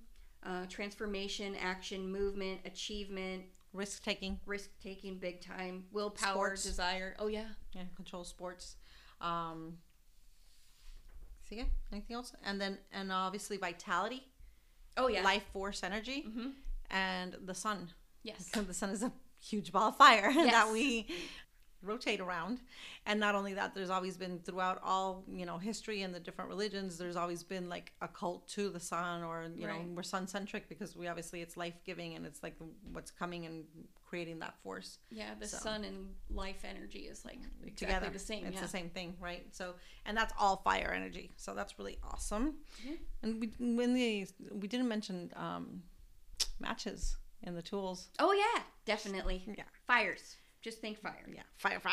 uh, 0.44 0.66
transformation, 0.68 1.56
action, 1.60 2.10
movement, 2.12 2.60
achievement, 2.64 3.44
Risk 3.72 4.04
taking. 4.04 4.38
risk 4.46 4.70
taking, 4.80 5.18
big 5.18 5.40
time, 5.40 5.84
willpower, 5.90 6.32
Sports. 6.34 6.62
desire. 6.62 7.16
Oh 7.18 7.26
yeah, 7.26 7.48
Yeah, 7.72 7.82
control 7.96 8.24
sports. 8.24 8.76
Um, 9.20 9.78
see 11.48 11.56
Yeah. 11.56 11.64
Anything 11.90 12.14
else? 12.14 12.32
And 12.44 12.60
then, 12.60 12.78
and 12.92 13.10
obviously 13.10 13.56
vitality, 13.56 14.22
oh 14.96 15.08
yeah, 15.08 15.22
life 15.22 15.44
force, 15.52 15.82
energy, 15.82 16.24
Mhm. 16.28 16.52
and 16.90 17.36
the 17.44 17.54
sun. 17.54 17.90
yes, 18.22 18.50
the 18.54 18.74
sun 18.74 18.90
is 18.90 19.02
a 19.02 19.12
huge 19.40 19.70
ball 19.72 19.88
of 19.90 19.96
fire 19.96 20.32
that 20.34 20.70
we 20.72 21.06
rotate 21.82 22.20
around. 22.20 22.60
And 23.04 23.20
not 23.20 23.34
only 23.34 23.54
that, 23.54 23.74
there's 23.74 23.90
always 23.90 24.16
been 24.16 24.38
throughout 24.40 24.80
all 24.82 25.24
you 25.30 25.46
know 25.46 25.58
history 25.58 26.02
and 26.02 26.14
the 26.14 26.20
different 26.20 26.48
religions. 26.50 26.98
There's 26.98 27.16
always 27.16 27.42
been 27.42 27.68
like 27.68 27.92
a 28.00 28.08
cult 28.08 28.46
to 28.48 28.68
the 28.68 28.80
sun, 28.80 29.22
or 29.22 29.46
you 29.56 29.66
know 29.66 29.80
we're 29.94 30.02
sun 30.02 30.26
centric 30.26 30.68
because 30.68 30.96
we 30.96 31.06
obviously 31.08 31.40
it's 31.42 31.56
life 31.56 31.74
giving 31.84 32.14
and 32.14 32.26
it's 32.26 32.42
like 32.42 32.54
what's 32.92 33.10
coming 33.10 33.46
and 33.46 33.64
creating 34.08 34.38
that 34.38 34.54
force. 34.62 34.98
yeah. 35.10 35.34
The 35.38 35.48
So. 35.48 35.56
sun 35.58 35.84
and 35.84 36.14
life 36.30 36.64
energy 36.64 37.00
is 37.00 37.24
like 37.24 37.40
exactly 37.64 37.70
together. 37.72 38.10
the 38.10 38.18
same. 38.20 38.46
It's 38.46 38.54
yeah. 38.54 38.62
the 38.62 38.68
same 38.68 38.88
thing, 38.90 39.16
right? 39.20 39.44
So, 39.50 39.74
and 40.06 40.16
that's 40.16 40.32
all 40.38 40.58
fire 40.58 40.92
energy. 40.94 41.32
So 41.36 41.54
that's 41.54 41.76
really 41.78 41.98
awesome. 42.04 42.54
Yeah. 42.84 42.92
And 43.22 43.40
we 43.40 43.52
when 43.58 43.94
the 43.94 44.26
we 44.52 44.68
didn't 44.68 44.88
mention 44.88 45.32
um, 45.34 45.82
matches 46.60 47.16
in 47.42 47.54
the 47.54 47.62
tools. 47.62 48.08
Oh 48.18 48.32
yeah, 48.32 48.62
definitely. 48.84 49.42
Yeah, 49.46 49.64
Fires. 49.86 50.36
Just 50.66 50.80
think 50.80 50.98
fire. 50.98 51.24
yeah, 51.32 51.42
fire, 51.58 51.78
fire. 51.78 51.92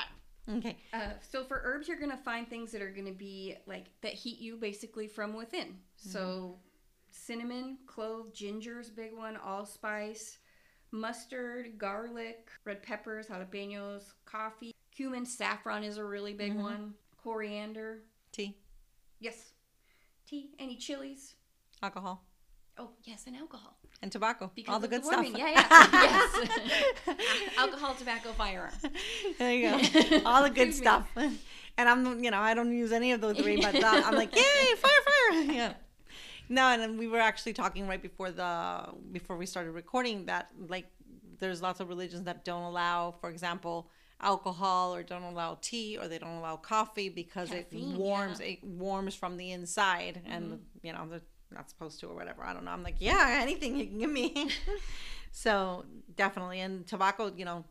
Okay, 0.49 0.77
Uh, 0.91 1.11
so 1.21 1.43
for 1.43 1.61
herbs, 1.63 1.87
you're 1.87 1.99
gonna 1.99 2.17
find 2.17 2.49
things 2.49 2.71
that 2.71 2.81
are 2.81 2.89
gonna 2.89 3.11
be 3.11 3.55
like 3.67 3.85
that 4.01 4.13
heat 4.13 4.39
you 4.39 4.57
basically 4.57 5.07
from 5.07 5.35
within. 5.35 5.77
So 5.95 6.57
cinnamon, 7.11 7.77
clove, 7.85 8.33
ginger 8.33 8.79
is 8.79 8.89
a 8.89 8.93
big 8.93 9.13
one. 9.15 9.37
Allspice, 9.37 10.39
mustard, 10.89 11.77
garlic, 11.77 12.49
red 12.65 12.81
peppers, 12.81 13.27
jalapenos, 13.27 14.13
coffee, 14.25 14.73
cumin, 14.91 15.23
saffron 15.27 15.83
is 15.83 15.97
a 15.97 16.03
really 16.03 16.33
big 16.33 16.55
one. 16.55 16.95
Coriander, 17.23 17.99
tea, 18.31 18.57
yes. 19.19 19.53
Tea, 20.25 20.49
any 20.57 20.77
chilies. 20.77 21.35
alcohol, 21.83 22.25
Oh 22.77 22.89
yes, 23.03 23.25
and 23.27 23.35
alcohol. 23.35 23.75
and 24.01 24.11
tobacco. 24.11 24.51
Because 24.55 24.73
all 24.73 24.79
the 24.79 24.87
good 24.87 25.03
warming. 25.03 25.35
stuff. 25.35 25.39
Yeah, 25.39 25.51
yeah. 25.51 25.87
yes. 27.07 27.17
alcohol, 27.57 27.95
tobacco, 27.95 28.31
firearm. 28.33 28.71
there 29.37 29.53
you 29.53 29.69
go. 29.69 30.21
All 30.25 30.43
the 30.43 30.49
good 30.49 30.73
stuff. 30.73 31.07
And 31.15 31.89
I'm, 31.89 32.23
you 32.23 32.31
know, 32.31 32.39
I 32.39 32.53
don't 32.53 32.75
use 32.75 32.91
any 32.91 33.11
of 33.11 33.21
those 33.21 33.37
three, 33.37 33.61
but 33.61 33.75
uh, 33.75 34.01
I'm 34.05 34.15
like, 34.15 34.35
yay, 34.35 34.75
fire, 34.77 34.91
fire. 35.05 35.41
Yeah. 35.53 35.73
No, 36.49 36.67
and 36.67 36.81
then 36.81 36.97
we 36.97 37.07
were 37.07 37.19
actually 37.19 37.53
talking 37.53 37.87
right 37.87 38.01
before 38.01 38.31
the 38.31 38.89
before 39.11 39.37
we 39.37 39.45
started 39.45 39.71
recording 39.71 40.25
that 40.25 40.49
like 40.67 40.87
there's 41.39 41.61
lots 41.61 41.79
of 41.79 41.89
religions 41.89 42.23
that 42.23 42.43
don't 42.43 42.63
allow, 42.63 43.11
for 43.21 43.29
example, 43.29 43.89
alcohol 44.19 44.93
or 44.95 45.03
don't 45.03 45.23
allow 45.23 45.57
tea 45.61 45.97
or 45.97 46.07
they 46.07 46.17
don't 46.17 46.37
allow 46.37 46.55
coffee 46.55 47.09
because 47.09 47.49
Caffeine, 47.49 47.93
it 47.93 47.97
warms 47.97 48.39
yeah. 48.39 48.47
it 48.47 48.63
warms 48.63 49.15
from 49.15 49.37
the 49.37 49.51
inside 49.51 50.21
and 50.25 50.59
you 50.81 50.93
know 50.93 51.05
they're 51.09 51.21
not 51.53 51.69
supposed 51.69 51.99
to 52.01 52.07
or 52.07 52.15
whatever. 52.15 52.43
I 52.43 52.53
don't 52.53 52.65
know. 52.65 52.71
I'm 52.71 52.83
like, 52.83 52.97
yeah, 52.99 53.39
anything 53.41 53.77
you 53.77 53.87
can 53.87 53.99
give 53.99 54.09
me. 54.09 54.49
so 55.31 55.85
definitely, 56.15 56.59
and 56.61 56.85
tobacco, 56.87 57.31
you 57.35 57.45
know, 57.45 57.63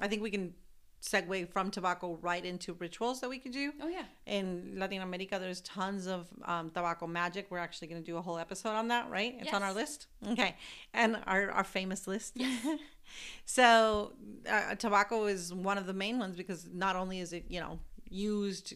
I 0.00 0.08
think 0.08 0.22
we 0.22 0.30
can 0.30 0.54
segue 1.00 1.48
from 1.50 1.70
tobacco 1.70 2.18
right 2.22 2.44
into 2.44 2.72
rituals 2.74 3.20
that 3.20 3.28
we 3.28 3.38
could 3.38 3.52
do 3.52 3.72
Oh 3.80 3.88
yeah. 3.88 4.02
in 4.26 4.74
Latin 4.76 5.00
America, 5.00 5.38
there's 5.38 5.60
tons 5.60 6.06
of 6.06 6.26
um, 6.44 6.70
tobacco 6.70 7.06
magic. 7.06 7.46
We're 7.50 7.58
actually 7.58 7.88
going 7.88 8.02
to 8.02 8.06
do 8.06 8.16
a 8.16 8.22
whole 8.22 8.38
episode 8.38 8.70
on 8.70 8.88
that, 8.88 9.08
right? 9.08 9.36
It's 9.38 9.52
on 9.52 9.62
our 9.62 9.72
list. 9.72 10.06
Okay. 10.26 10.56
And 10.92 11.18
our, 11.26 11.50
our 11.50 11.64
famous 11.64 12.06
list. 12.06 12.32
Yes. 12.36 12.66
so, 13.44 14.12
uh, 14.50 14.74
tobacco 14.74 15.26
is 15.26 15.54
one 15.54 15.78
of 15.78 15.86
the 15.86 15.92
main 15.92 16.18
ones 16.18 16.36
because 16.36 16.68
not 16.72 16.96
only 16.96 17.20
is 17.20 17.32
it, 17.32 17.44
you 17.48 17.60
know, 17.60 17.78
used 18.10 18.74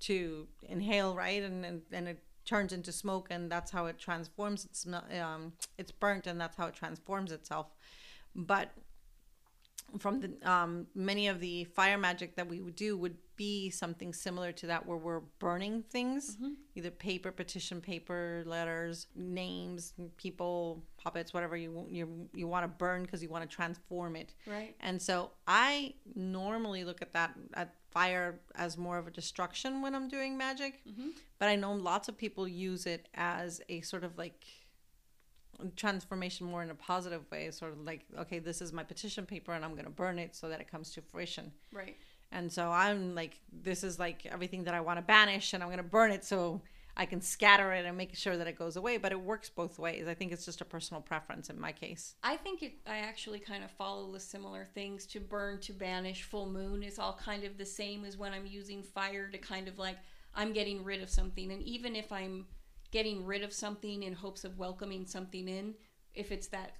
to 0.00 0.46
inhale, 0.62 1.14
right? 1.14 1.42
And, 1.42 1.64
and, 1.64 1.82
and 1.90 2.08
it 2.08 2.22
turns 2.46 2.72
into 2.72 2.92
smoke 2.92 3.26
and 3.30 3.50
that's 3.50 3.70
how 3.70 3.86
it 3.86 3.98
transforms. 3.98 4.64
It's, 4.64 4.86
um, 5.20 5.52
it's 5.78 5.92
burnt 5.92 6.26
and 6.26 6.40
that's 6.40 6.56
how 6.56 6.66
it 6.66 6.74
transforms 6.74 7.32
itself. 7.32 7.66
But 8.34 8.70
from 9.98 10.20
the 10.20 10.50
um, 10.50 10.86
many 10.94 11.28
of 11.28 11.38
the 11.40 11.64
fire 11.64 11.96
magic 11.96 12.34
that 12.36 12.48
we 12.48 12.60
would 12.60 12.74
do 12.74 12.96
would 12.98 13.16
be 13.36 13.70
something 13.70 14.12
similar 14.12 14.50
to 14.50 14.66
that 14.66 14.84
where 14.84 14.96
we're 14.96 15.20
burning 15.38 15.82
things 15.90 16.36
either 16.74 16.90
paper 16.90 17.30
petition 17.30 17.80
paper 17.80 18.42
letters 18.46 19.06
names 19.14 19.92
people 20.16 20.82
puppets 21.02 21.32
whatever 21.32 21.56
you 21.56 21.86
you, 21.88 22.28
you 22.34 22.48
want 22.48 22.64
to 22.64 22.68
burn 22.68 23.02
because 23.02 23.22
you 23.22 23.28
want 23.28 23.48
to 23.48 23.56
transform 23.56 24.16
it 24.16 24.34
Right. 24.46 24.74
and 24.80 25.00
so 25.00 25.30
i 25.46 25.94
normally 26.16 26.82
look 26.82 27.00
at 27.00 27.12
that 27.12 27.34
at 27.54 27.72
fire 27.96 28.38
as 28.56 28.76
more 28.76 28.98
of 28.98 29.06
a 29.06 29.10
destruction 29.10 29.80
when 29.80 29.94
i'm 29.94 30.06
doing 30.16 30.36
magic. 30.36 30.74
Mm-hmm. 30.86 31.10
But 31.38 31.48
i 31.48 31.56
know 31.56 31.72
lots 31.72 32.08
of 32.10 32.14
people 32.24 32.46
use 32.46 32.84
it 32.94 33.08
as 33.14 33.62
a 33.70 33.80
sort 33.80 34.04
of 34.04 34.18
like 34.18 34.44
transformation 35.76 36.46
more 36.46 36.62
in 36.62 36.68
a 36.68 36.74
positive 36.74 37.22
way 37.30 37.50
sort 37.50 37.72
of 37.72 37.80
like 37.90 38.02
okay 38.22 38.38
this 38.38 38.60
is 38.60 38.70
my 38.78 38.84
petition 38.92 39.24
paper 39.24 39.52
and 39.54 39.64
i'm 39.64 39.72
going 39.72 39.90
to 39.92 39.98
burn 40.02 40.18
it 40.18 40.36
so 40.36 40.50
that 40.50 40.60
it 40.60 40.70
comes 40.70 40.90
to 40.94 41.00
fruition. 41.00 41.50
Right. 41.72 41.96
and 42.32 42.52
so 42.52 42.70
i'm 42.70 43.14
like 43.14 43.40
this 43.68 43.82
is 43.82 43.98
like 43.98 44.26
everything 44.26 44.64
that 44.64 44.74
i 44.74 44.80
want 44.88 44.98
to 44.98 45.02
banish 45.02 45.54
and 45.54 45.62
i'm 45.62 45.70
going 45.70 45.86
to 45.88 45.92
burn 45.98 46.10
it 46.10 46.22
so 46.22 46.60
i 46.96 47.06
can 47.06 47.20
scatter 47.20 47.72
it 47.72 47.84
and 47.84 47.96
make 47.96 48.14
sure 48.14 48.36
that 48.36 48.46
it 48.46 48.56
goes 48.58 48.76
away 48.76 48.96
but 48.96 49.12
it 49.12 49.20
works 49.20 49.48
both 49.48 49.78
ways. 49.78 50.06
I 50.06 50.14
think 50.14 50.32
it's 50.32 50.44
just 50.44 50.60
a 50.60 50.64
personal 50.64 51.00
preference 51.00 51.50
in 51.50 51.60
my 51.60 51.72
case. 51.72 52.14
I 52.22 52.36
think 52.36 52.62
it, 52.62 52.74
I 52.86 52.98
actually 52.98 53.38
kind 53.38 53.64
of 53.64 53.70
follow 53.70 54.10
the 54.12 54.20
similar 54.20 54.64
things. 54.64 55.06
To 55.06 55.20
burn, 55.20 55.60
to 55.60 55.72
banish, 55.72 56.22
full 56.22 56.48
moon 56.48 56.82
is 56.82 56.98
all 56.98 57.18
kind 57.22 57.44
of 57.44 57.58
the 57.58 57.66
same 57.66 58.04
as 58.04 58.16
when 58.16 58.32
I'm 58.32 58.46
using 58.46 58.82
fire 58.82 59.28
to 59.28 59.38
kind 59.38 59.68
of 59.68 59.78
like 59.78 59.96
I'm 60.34 60.52
getting 60.52 60.84
rid 60.84 61.02
of 61.02 61.10
something. 61.10 61.50
And 61.52 61.62
even 61.62 61.96
if 61.96 62.12
I'm 62.12 62.46
getting 62.90 63.24
rid 63.24 63.42
of 63.42 63.52
something 63.52 64.02
in 64.02 64.12
hopes 64.12 64.44
of 64.44 64.58
welcoming 64.58 65.06
something 65.06 65.48
in, 65.48 65.74
if 66.14 66.32
it's 66.32 66.48
that 66.48 66.72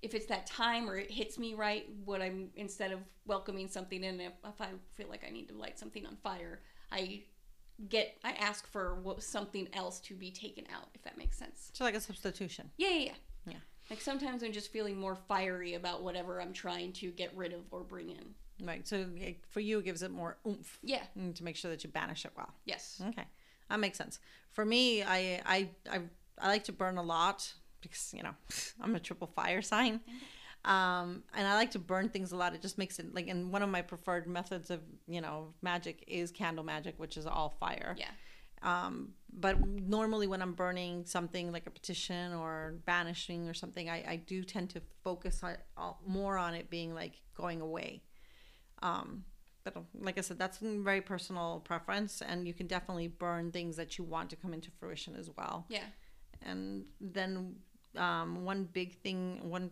if 0.00 0.14
it's 0.14 0.26
that 0.26 0.46
time 0.46 0.88
or 0.88 0.96
it 0.96 1.10
hits 1.10 1.38
me 1.38 1.54
right, 1.54 1.88
what 2.04 2.22
I'm 2.22 2.50
instead 2.54 2.92
of 2.92 3.00
welcoming 3.26 3.68
something 3.68 4.04
in, 4.04 4.20
if, 4.20 4.32
if 4.44 4.60
I 4.60 4.68
feel 4.94 5.08
like 5.08 5.24
I 5.26 5.30
need 5.30 5.48
to 5.48 5.54
light 5.54 5.78
something 5.78 6.06
on 6.06 6.16
fire, 6.16 6.60
I 6.92 7.22
get 7.88 8.16
I 8.24 8.32
ask 8.32 8.66
for 8.66 8.96
what, 8.96 9.22
something 9.22 9.68
else 9.72 10.00
to 10.00 10.14
be 10.14 10.30
taken 10.30 10.64
out, 10.74 10.88
if 10.94 11.02
that 11.02 11.16
makes 11.18 11.38
sense. 11.38 11.70
so 11.74 11.84
like 11.84 11.94
a 11.94 12.00
substitution 12.00 12.70
Yeah, 12.76 12.88
yeah, 12.90 12.98
yeah. 13.04 13.12
Yeah. 13.46 13.54
Like 13.90 14.00
sometimes 14.00 14.42
I'm 14.42 14.52
just 14.52 14.70
feeling 14.72 14.98
more 14.98 15.16
fiery 15.16 15.74
about 15.74 16.02
whatever 16.02 16.40
I'm 16.42 16.52
trying 16.52 16.92
to 16.94 17.10
get 17.10 17.34
rid 17.36 17.52
of 17.52 17.60
or 17.70 17.80
bring 17.84 18.10
in. 18.10 18.34
right 18.66 18.86
so 18.86 19.06
for 19.48 19.60
you 19.60 19.78
it 19.78 19.84
gives 19.84 20.02
it 20.02 20.10
more 20.10 20.36
oomph 20.46 20.78
Yeah. 20.82 21.02
mm, 21.18 21.34
to 21.36 21.44
make 21.44 21.56
sure 21.56 21.70
that 21.70 21.84
you 21.84 21.90
banish 21.90 22.24
it 22.24 22.32
well 22.36 22.52
Yes. 22.64 23.00
Okay, 23.08 23.24
that 23.70 23.78
makes 23.80 23.96
sense. 23.98 24.18
For 24.52 24.64
me, 24.64 25.02
I 25.02 25.40
I 25.46 25.68
I, 25.90 26.00
I 26.40 26.48
like 26.48 26.64
to 26.64 26.72
burn 26.72 26.98
a 26.98 27.02
lot 27.02 27.52
because 27.80 28.12
you 28.16 28.22
know 28.24 28.34
I'm 28.82 28.94
a 28.96 29.00
triple 29.00 29.28
fire 29.28 29.62
sign, 29.62 30.00
um, 30.64 31.22
and 31.34 31.46
I 31.46 31.54
like 31.54 31.70
to 31.72 31.78
burn 31.78 32.08
things 32.08 32.32
a 32.32 32.36
lot. 32.36 32.54
It 32.54 32.62
just 32.62 32.78
makes 32.78 32.98
it 32.98 33.14
like, 33.14 33.28
and 33.28 33.52
one 33.52 33.62
of 33.62 33.68
my 33.68 33.82
preferred 33.82 34.26
methods 34.26 34.70
of 34.70 34.80
you 35.06 35.20
know 35.20 35.54
magic 35.62 36.04
is 36.06 36.30
candle 36.30 36.64
magic, 36.64 36.94
which 36.98 37.16
is 37.16 37.26
all 37.26 37.56
fire. 37.60 37.96
Yeah. 37.98 38.10
Um, 38.62 39.12
but 39.32 39.56
normally 39.64 40.26
when 40.26 40.42
I'm 40.42 40.54
burning 40.54 41.04
something 41.06 41.52
like 41.52 41.66
a 41.66 41.70
petition 41.70 42.32
or 42.32 42.74
banishing 42.86 43.48
or 43.48 43.54
something, 43.54 43.88
I, 43.88 44.04
I 44.08 44.16
do 44.16 44.42
tend 44.42 44.70
to 44.70 44.82
focus 45.04 45.44
on, 45.44 45.56
uh, 45.76 45.92
more 46.04 46.36
on 46.36 46.54
it 46.54 46.68
being 46.68 46.92
like 46.92 47.14
going 47.36 47.60
away. 47.60 48.02
Um, 48.82 49.24
but 49.64 49.84
like 50.00 50.18
I 50.18 50.22
said, 50.22 50.38
that's 50.38 50.58
very 50.58 51.00
personal 51.00 51.60
preference, 51.64 52.22
and 52.22 52.46
you 52.46 52.54
can 52.54 52.66
definitely 52.66 53.08
burn 53.08 53.52
things 53.52 53.76
that 53.76 53.98
you 53.98 54.04
want 54.04 54.30
to 54.30 54.36
come 54.36 54.54
into 54.54 54.70
fruition 54.70 55.14
as 55.14 55.30
well. 55.36 55.66
Yeah. 55.68 55.84
And 56.42 56.86
then 57.00 57.56
um, 57.96 58.44
one 58.44 58.64
big 58.64 59.00
thing, 59.02 59.40
one 59.42 59.70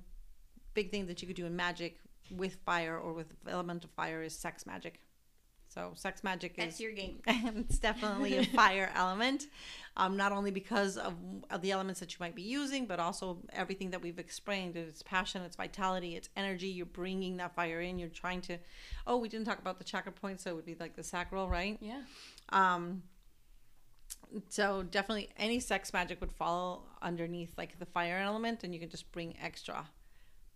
big 0.77 0.91
thing 0.93 1.07
that 1.09 1.21
you 1.21 1.27
could 1.29 1.37
do 1.43 1.47
in 1.47 1.57
magic 1.57 1.99
with 2.31 2.55
fire 2.65 2.97
or 2.99 3.13
with 3.13 3.27
elemental 3.49 3.91
fire 3.97 4.23
is 4.23 4.35
sex 4.47 4.67
magic. 4.67 5.01
So 5.69 5.93
sex 5.95 6.23
magic 6.25 6.57
That's 6.57 6.77
is 6.77 6.81
your 6.81 6.93
game. 6.93 7.21
it's 7.27 7.79
definitely 7.79 8.39
a 8.39 8.45
fire 8.45 8.91
element 8.95 9.47
um, 9.97 10.17
not 10.17 10.33
only 10.33 10.51
because 10.51 10.97
of, 10.97 11.15
of 11.51 11.61
the 11.61 11.71
elements 11.73 12.01
that 12.01 12.11
you 12.13 12.19
might 12.21 12.35
be 12.35 12.43
using 12.61 12.87
but 12.87 12.99
also 12.99 13.39
everything 13.53 13.91
that 13.91 14.01
we've 14.01 14.19
explained 14.19 14.77
it's 14.77 15.03
passion 15.03 15.43
it's 15.43 15.57
vitality 15.57 16.17
it's 16.17 16.31
energy 16.37 16.69
you're 16.69 16.87
bringing 16.87 17.37
that 17.39 17.55
fire 17.55 17.81
in 17.83 17.99
you're 17.99 18.09
trying 18.09 18.41
to 18.43 18.57
oh 19.07 19.17
we 19.19 19.29
didn't 19.29 19.45
talk 19.45 19.59
about 19.59 19.77
the 19.79 19.85
chakra 19.85 20.13
points 20.13 20.45
so 20.45 20.51
it 20.51 20.55
would 20.57 20.65
be 20.65 20.77
like 20.81 20.95
the 20.97 21.03
sacral 21.03 21.47
right 21.49 21.77
Yeah. 21.81 22.01
um, 22.51 23.03
so 24.49 24.83
definitely 24.83 25.29
any 25.37 25.61
sex 25.61 25.93
magic 25.93 26.21
would 26.23 26.33
fall 26.33 26.87
underneath 27.03 27.53
like 27.59 27.79
the 27.79 27.87
fire 27.87 28.19
element 28.19 28.65
and 28.65 28.73
you 28.73 28.81
can 28.81 28.89
just 28.89 29.11
bring 29.13 29.37
extra 29.43 29.87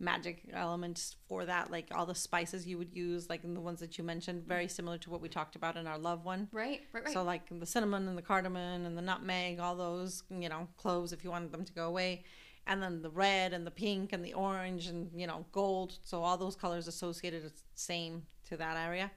magic 0.00 0.42
elements 0.54 1.16
for 1.28 1.45
that 1.45 1.71
like 1.71 1.88
all 1.95 2.07
the 2.07 2.14
spices 2.14 2.66
you 2.66 2.78
would 2.78 2.92
use 2.95 3.28
like 3.28 3.45
in 3.45 3.52
the 3.52 3.61
ones 3.61 3.80
that 3.80 3.99
you 3.99 4.02
mentioned 4.02 4.42
very 4.47 4.66
similar 4.66 4.97
to 4.97 5.11
what 5.11 5.21
we 5.21 5.28
talked 5.28 5.57
about 5.57 5.76
in 5.76 5.87
our 5.87 5.99
love 5.99 6.25
one 6.25 6.49
Right. 6.52 6.80
Right. 6.92 7.04
Right. 7.04 7.12
so 7.12 7.23
like 7.23 7.42
the 7.50 7.66
cinnamon 7.66 8.09
and 8.09 8.16
the 8.16 8.23
cardamom 8.23 8.87
and 8.87 8.97
the 8.97 9.02
nutmeg, 9.02 9.61
all 9.61 9.76
those, 9.76 10.23
you 10.30 10.49
know, 10.49 10.69
cloves 10.78 11.12
if 11.12 11.23
you 11.23 11.30
wanted 11.30 11.52
them 11.52 11.64
to 11.64 11.73
go 11.73 11.87
away. 11.87 12.25
And 12.66 12.83
then 12.83 13.02
the 13.02 13.11
red 13.11 13.52
and 13.52 13.66
the 13.66 13.71
pink 13.71 14.12
and 14.12 14.25
the 14.25 14.35
orange 14.35 14.87
and, 14.87 15.11
you 15.14 15.26
know, 15.26 15.45
gold. 15.52 15.99
So 16.02 16.23
all 16.23 16.37
those 16.37 16.57
colors 16.57 16.87
associated 16.88 17.45
it's 17.45 17.62
same 17.75 18.23
to 18.49 18.57
that 18.57 18.76
area. 18.76 19.11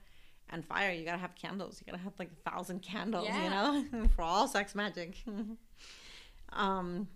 And 0.50 0.64
fire, 0.64 0.92
you 0.92 1.04
gotta 1.04 1.18
have 1.18 1.34
candles. 1.34 1.80
You 1.80 1.90
gotta 1.90 2.02
have 2.02 2.12
like 2.18 2.30
a 2.30 2.50
thousand 2.50 2.80
candles, 2.82 3.28
you 3.28 3.50
know, 3.50 3.84
for 4.16 4.22
all 4.22 4.48
sex 4.48 4.74
magic. 4.74 5.16
um 6.52 7.08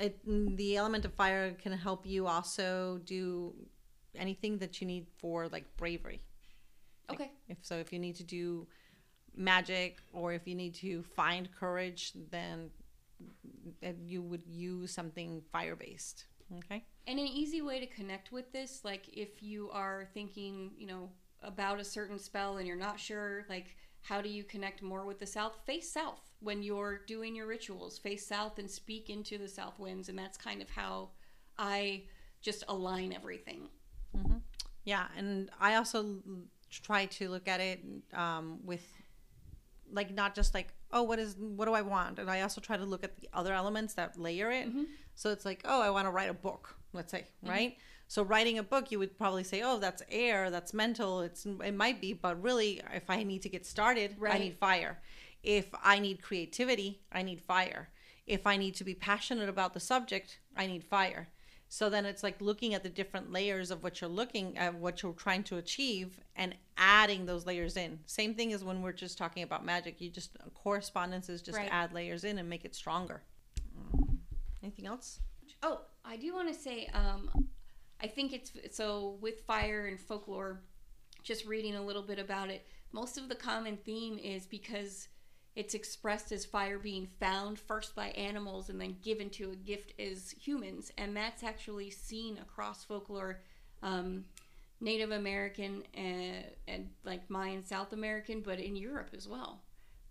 it, 0.00 0.56
the 0.56 0.76
element 0.76 1.04
of 1.04 1.14
fire 1.14 1.52
can 1.52 1.72
help 1.72 2.06
you 2.06 2.26
also 2.26 3.00
do 3.04 3.54
anything 4.14 4.58
that 4.58 4.80
you 4.80 4.86
need 4.86 5.06
for 5.18 5.48
like 5.48 5.64
bravery. 5.76 6.20
Like, 7.08 7.20
okay. 7.20 7.30
if 7.48 7.58
so, 7.62 7.76
if 7.76 7.92
you 7.92 7.98
need 7.98 8.16
to 8.16 8.24
do 8.24 8.66
magic 9.36 9.98
or 10.12 10.32
if 10.32 10.46
you 10.46 10.54
need 10.54 10.74
to 10.76 11.02
find 11.02 11.48
courage, 11.52 12.12
then 12.30 12.70
you 14.04 14.22
would 14.22 14.42
use 14.46 14.92
something 14.92 15.42
fire 15.52 15.76
based. 15.76 16.26
Okay. 16.58 16.84
And 17.06 17.18
an 17.18 17.26
easy 17.26 17.62
way 17.62 17.80
to 17.80 17.86
connect 17.86 18.32
with 18.32 18.52
this, 18.52 18.84
like 18.84 19.08
if 19.12 19.42
you 19.42 19.70
are 19.70 20.08
thinking, 20.14 20.72
you 20.76 20.86
know, 20.86 21.10
about 21.42 21.80
a 21.80 21.84
certain 21.84 22.18
spell 22.18 22.58
and 22.58 22.66
you're 22.66 22.76
not 22.76 22.98
sure, 22.98 23.46
like 23.48 23.76
how 24.02 24.20
do 24.20 24.28
you 24.28 24.44
connect 24.44 24.82
more 24.82 25.04
with 25.04 25.18
the 25.18 25.26
south? 25.26 25.58
Face 25.66 25.90
south 25.90 26.20
when 26.40 26.62
you're 26.62 27.02
doing 27.06 27.34
your 27.34 27.46
rituals. 27.46 27.98
Face 27.98 28.26
south 28.26 28.58
and 28.58 28.70
speak 28.70 29.10
into 29.10 29.38
the 29.38 29.48
south 29.48 29.78
winds, 29.78 30.08
and 30.08 30.18
that's 30.18 30.38
kind 30.38 30.62
of 30.62 30.70
how 30.70 31.10
I 31.58 32.04
just 32.40 32.64
align 32.68 33.12
everything. 33.12 33.68
Mm-hmm. 34.16 34.38
Yeah, 34.84 35.06
and 35.16 35.50
I 35.60 35.76
also 35.76 36.16
try 36.70 37.06
to 37.06 37.28
look 37.28 37.48
at 37.48 37.60
it 37.60 37.80
um, 38.14 38.60
with 38.64 38.86
like 39.92 40.14
not 40.14 40.34
just 40.36 40.54
like 40.54 40.68
oh 40.92 41.02
what 41.02 41.18
is 41.18 41.36
what 41.36 41.66
do 41.66 41.74
I 41.74 41.82
want, 41.82 42.18
and 42.18 42.30
I 42.30 42.40
also 42.40 42.60
try 42.60 42.76
to 42.76 42.84
look 42.84 43.04
at 43.04 43.16
the 43.16 43.28
other 43.32 43.52
elements 43.52 43.94
that 43.94 44.18
layer 44.18 44.50
it. 44.50 44.68
Mm-hmm. 44.68 44.84
So 45.14 45.30
it's 45.30 45.44
like 45.44 45.62
oh 45.64 45.82
I 45.82 45.90
want 45.90 46.06
to 46.06 46.10
write 46.10 46.30
a 46.30 46.34
book, 46.34 46.76
let's 46.92 47.10
say, 47.10 47.26
mm-hmm. 47.44 47.50
right? 47.50 47.76
So 48.10 48.24
writing 48.24 48.58
a 48.58 48.64
book, 48.64 48.90
you 48.90 48.98
would 48.98 49.16
probably 49.16 49.44
say 49.44 49.62
oh 49.62 49.78
that's 49.78 50.02
air, 50.10 50.50
that's 50.50 50.74
mental, 50.74 51.20
it's 51.20 51.46
it 51.46 51.76
might 51.76 52.00
be, 52.00 52.12
but 52.12 52.42
really 52.42 52.80
if 52.92 53.08
I 53.08 53.22
need 53.22 53.40
to 53.42 53.48
get 53.48 53.64
started, 53.64 54.16
I 54.28 54.36
need 54.36 54.56
fire. 54.56 54.98
If 55.44 55.66
I 55.80 56.00
need 56.00 56.20
creativity, 56.20 57.02
I 57.12 57.22
need 57.22 57.40
fire. 57.40 57.90
If 58.26 58.48
I 58.48 58.56
need 58.56 58.74
to 58.74 58.84
be 58.84 58.94
passionate 58.94 59.48
about 59.48 59.74
the 59.74 59.78
subject, 59.78 60.40
I 60.56 60.66
need 60.66 60.82
fire. 60.82 61.28
So 61.68 61.88
then 61.88 62.04
it's 62.04 62.24
like 62.24 62.40
looking 62.40 62.74
at 62.74 62.82
the 62.82 62.88
different 62.88 63.30
layers 63.30 63.70
of 63.70 63.84
what 63.84 64.00
you're 64.00 64.10
looking 64.10 64.58
at, 64.58 64.74
what 64.74 65.04
you're 65.04 65.12
trying 65.12 65.44
to 65.44 65.58
achieve, 65.58 66.18
and 66.34 66.56
adding 66.76 67.26
those 67.26 67.46
layers 67.46 67.76
in. 67.76 68.00
Same 68.06 68.34
thing 68.34 68.52
as 68.52 68.64
when 68.64 68.82
we're 68.82 68.90
just 68.90 69.18
talking 69.18 69.44
about 69.44 69.64
magic. 69.64 70.00
You 70.00 70.10
just 70.10 70.36
correspondences 70.52 71.42
just 71.42 71.58
Right. 71.58 71.68
add 71.70 71.92
layers 71.92 72.24
in 72.24 72.38
and 72.38 72.50
make 72.50 72.64
it 72.64 72.74
stronger. 72.74 73.22
Mm. 73.94 74.18
Anything 74.64 74.86
else? 74.88 75.20
Oh, 75.62 75.82
I 76.04 76.16
do 76.16 76.34
want 76.34 76.48
to 76.48 76.54
say, 76.54 76.88
um, 76.88 77.30
I 78.02 78.06
think 78.06 78.32
it's 78.32 78.52
so 78.76 79.18
with 79.20 79.40
fire 79.42 79.86
and 79.86 80.00
folklore, 80.00 80.60
just 81.22 81.46
reading 81.46 81.76
a 81.76 81.84
little 81.84 82.02
bit 82.02 82.18
about 82.18 82.50
it, 82.50 82.66
most 82.92 83.18
of 83.18 83.28
the 83.28 83.34
common 83.34 83.76
theme 83.76 84.18
is 84.18 84.46
because 84.46 85.08
it's 85.56 85.74
expressed 85.74 86.32
as 86.32 86.44
fire 86.44 86.78
being 86.78 87.06
found 87.18 87.58
first 87.58 87.94
by 87.94 88.08
animals 88.10 88.68
and 88.70 88.80
then 88.80 88.96
given 89.02 89.28
to 89.30 89.50
a 89.50 89.56
gift 89.56 89.92
as 90.00 90.30
humans. 90.30 90.92
And 90.96 91.16
that's 91.16 91.42
actually 91.42 91.90
seen 91.90 92.38
across 92.38 92.84
folklore, 92.84 93.42
um, 93.82 94.24
Native 94.80 95.10
American 95.10 95.82
and, 95.92 96.44
and 96.66 96.88
like 97.04 97.28
Mayan 97.28 97.64
South 97.64 97.92
American, 97.92 98.40
but 98.40 98.58
in 98.58 98.76
Europe 98.76 99.10
as 99.14 99.28
well. 99.28 99.60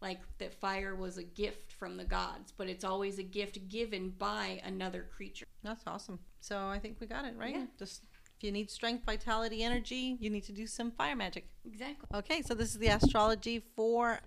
Like 0.02 0.20
that 0.38 0.54
fire 0.54 0.96
was 0.96 1.18
a 1.18 1.24
gift 1.24 1.74
from 1.74 1.98
the 1.98 2.06
gods, 2.06 2.54
but 2.56 2.68
it's 2.70 2.86
always 2.86 3.20
a 3.20 3.24
gift 3.24 3.68
given 3.68 4.12
by 4.18 4.62
another 4.64 5.06
creature. 5.16 5.46
That's 5.64 5.84
awesome. 5.86 6.20
So 6.40 6.68
I 6.68 6.80
think 6.80 6.98
we 7.00 7.08
got 7.08 7.26
it, 7.26 7.36
right? 7.38 7.56
Yeah. 7.56 7.66
Just 7.78 8.04
if 8.38 8.46
you 8.46 8.54
need 8.54 8.72
strength, 8.72 9.06
vitality, 9.06 9.62
energy, 9.64 10.16
you 10.22 10.30
need 10.30 10.46
to 10.46 10.54
do 10.54 10.66
some 10.66 10.92
fire 10.92 11.16
magic. 11.16 11.50
Exactly. 11.66 12.08
Okay, 12.14 12.42
so 12.42 12.54
this 12.54 12.70
is 12.70 12.78
the 12.78 12.88
astrology 12.88 13.62
for 13.76 14.20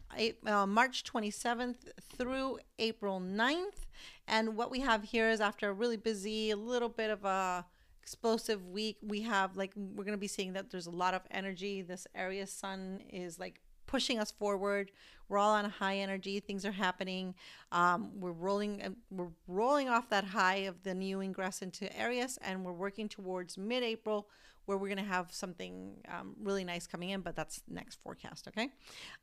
uh, 0.46 0.66
March 0.66 1.04
27th 1.04 1.76
through 2.18 2.58
April 2.78 3.20
9th. 3.20 3.86
And 4.28 4.54
what 4.54 4.70
we 4.70 4.80
have 4.80 5.04
here 5.04 5.30
is 5.30 5.40
after 5.40 5.70
a 5.70 5.72
really 5.72 5.96
busy, 5.96 6.50
a 6.50 6.56
little 6.56 6.90
bit 6.90 7.08
of 7.08 7.24
a 7.24 7.64
explosive 8.02 8.66
week. 8.66 8.98
We 9.00 9.22
have 9.22 9.56
like 9.56 9.72
we're 9.76 10.04
gonna 10.04 10.18
be 10.18 10.28
seeing 10.28 10.52
that 10.52 10.70
there's 10.70 10.86
a 10.86 10.90
lot 10.90 11.14
of 11.14 11.22
energy. 11.30 11.80
This 11.80 12.06
Aries 12.14 12.52
sun 12.52 13.00
is 13.08 13.38
like 13.38 13.61
pushing 13.86 14.18
us 14.18 14.30
forward. 14.30 14.90
We're 15.28 15.38
all 15.38 15.52
on 15.54 15.64
a 15.64 15.68
high 15.70 15.96
energy. 15.98 16.40
Things 16.40 16.66
are 16.66 16.72
happening. 16.72 17.34
Um, 17.70 18.10
we're 18.20 18.32
rolling. 18.32 18.82
uh, 18.82 18.90
We're 19.10 19.28
rolling 19.46 19.88
off 19.88 20.10
that 20.10 20.24
high 20.24 20.56
of 20.68 20.82
the 20.82 20.94
new 20.94 21.20
ingress 21.22 21.62
into 21.62 21.94
Aries, 21.96 22.38
and 22.42 22.64
we're 22.64 22.72
working 22.72 23.08
towards 23.08 23.56
mid-April, 23.56 24.28
where 24.66 24.76
we're 24.78 24.88
gonna 24.90 25.02
have 25.02 25.32
something 25.32 25.96
um, 26.08 26.36
really 26.40 26.64
nice 26.64 26.86
coming 26.86 27.10
in. 27.10 27.20
But 27.22 27.34
that's 27.34 27.62
next 27.68 27.96
forecast. 28.02 28.46
Okay. 28.48 28.68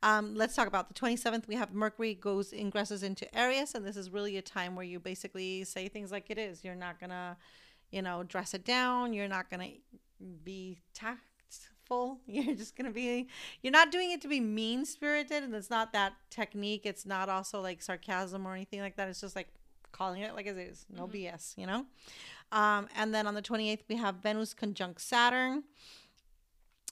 Um, 0.02 0.34
let's 0.34 0.54
talk 0.56 0.66
about 0.66 0.88
the 0.88 0.94
27th. 0.94 1.46
We 1.46 1.54
have 1.54 1.72
Mercury 1.72 2.14
goes 2.14 2.50
ingresses 2.52 3.02
into 3.04 3.32
Aries, 3.36 3.74
and 3.74 3.86
this 3.86 3.96
is 3.96 4.10
really 4.10 4.36
a 4.36 4.42
time 4.42 4.74
where 4.74 4.84
you 4.84 4.98
basically 4.98 5.62
say 5.64 5.86
things 5.88 6.10
like 6.10 6.28
it 6.28 6.38
is. 6.38 6.64
You're 6.64 6.74
not 6.74 6.98
gonna, 6.98 7.36
you 7.92 8.02
know, 8.02 8.24
dress 8.24 8.52
it 8.52 8.64
down. 8.64 9.12
You're 9.12 9.28
not 9.28 9.48
gonna 9.48 9.70
be 10.44 10.80
You're 12.26 12.54
just 12.54 12.76
gonna 12.76 12.90
be. 12.90 13.28
You're 13.62 13.72
not 13.72 13.90
doing 13.90 14.12
it 14.12 14.20
to 14.22 14.28
be 14.28 14.40
mean 14.40 14.84
spirited, 14.84 15.42
and 15.42 15.54
it's 15.54 15.70
not 15.70 15.92
that 15.92 16.14
technique. 16.30 16.82
It's 16.84 17.04
not 17.06 17.28
also 17.28 17.60
like 17.60 17.82
sarcasm 17.82 18.46
or 18.46 18.54
anything 18.54 18.80
like 18.80 18.96
that. 18.96 19.08
It's 19.08 19.20
just 19.20 19.36
like 19.36 19.48
calling 19.92 20.22
it 20.22 20.34
like 20.34 20.46
it 20.46 20.56
is. 20.56 20.86
No 20.94 21.06
BS. 21.06 21.56
You 21.56 21.66
know. 21.66 21.86
Um, 22.52 22.88
and 22.96 23.14
then 23.14 23.26
on 23.26 23.34
the 23.34 23.42
28th, 23.42 23.82
we 23.88 23.96
have 23.96 24.16
Venus 24.16 24.54
conjunct 24.54 25.00
Saturn. 25.00 25.62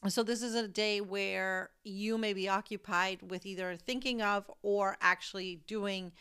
So 0.07 0.23
this 0.23 0.43
is 0.43 0.55
a 0.55 0.69
day 0.69 1.01
where 1.01 1.71
you 1.83 2.17
may 2.19 2.33
be 2.33 2.49
occupied 2.49 3.19
with 3.29 3.45
either 3.45 3.75
thinking 3.75 4.23
of 4.23 4.49
or 4.63 4.97
actually 5.01 5.61
doing 5.67 6.13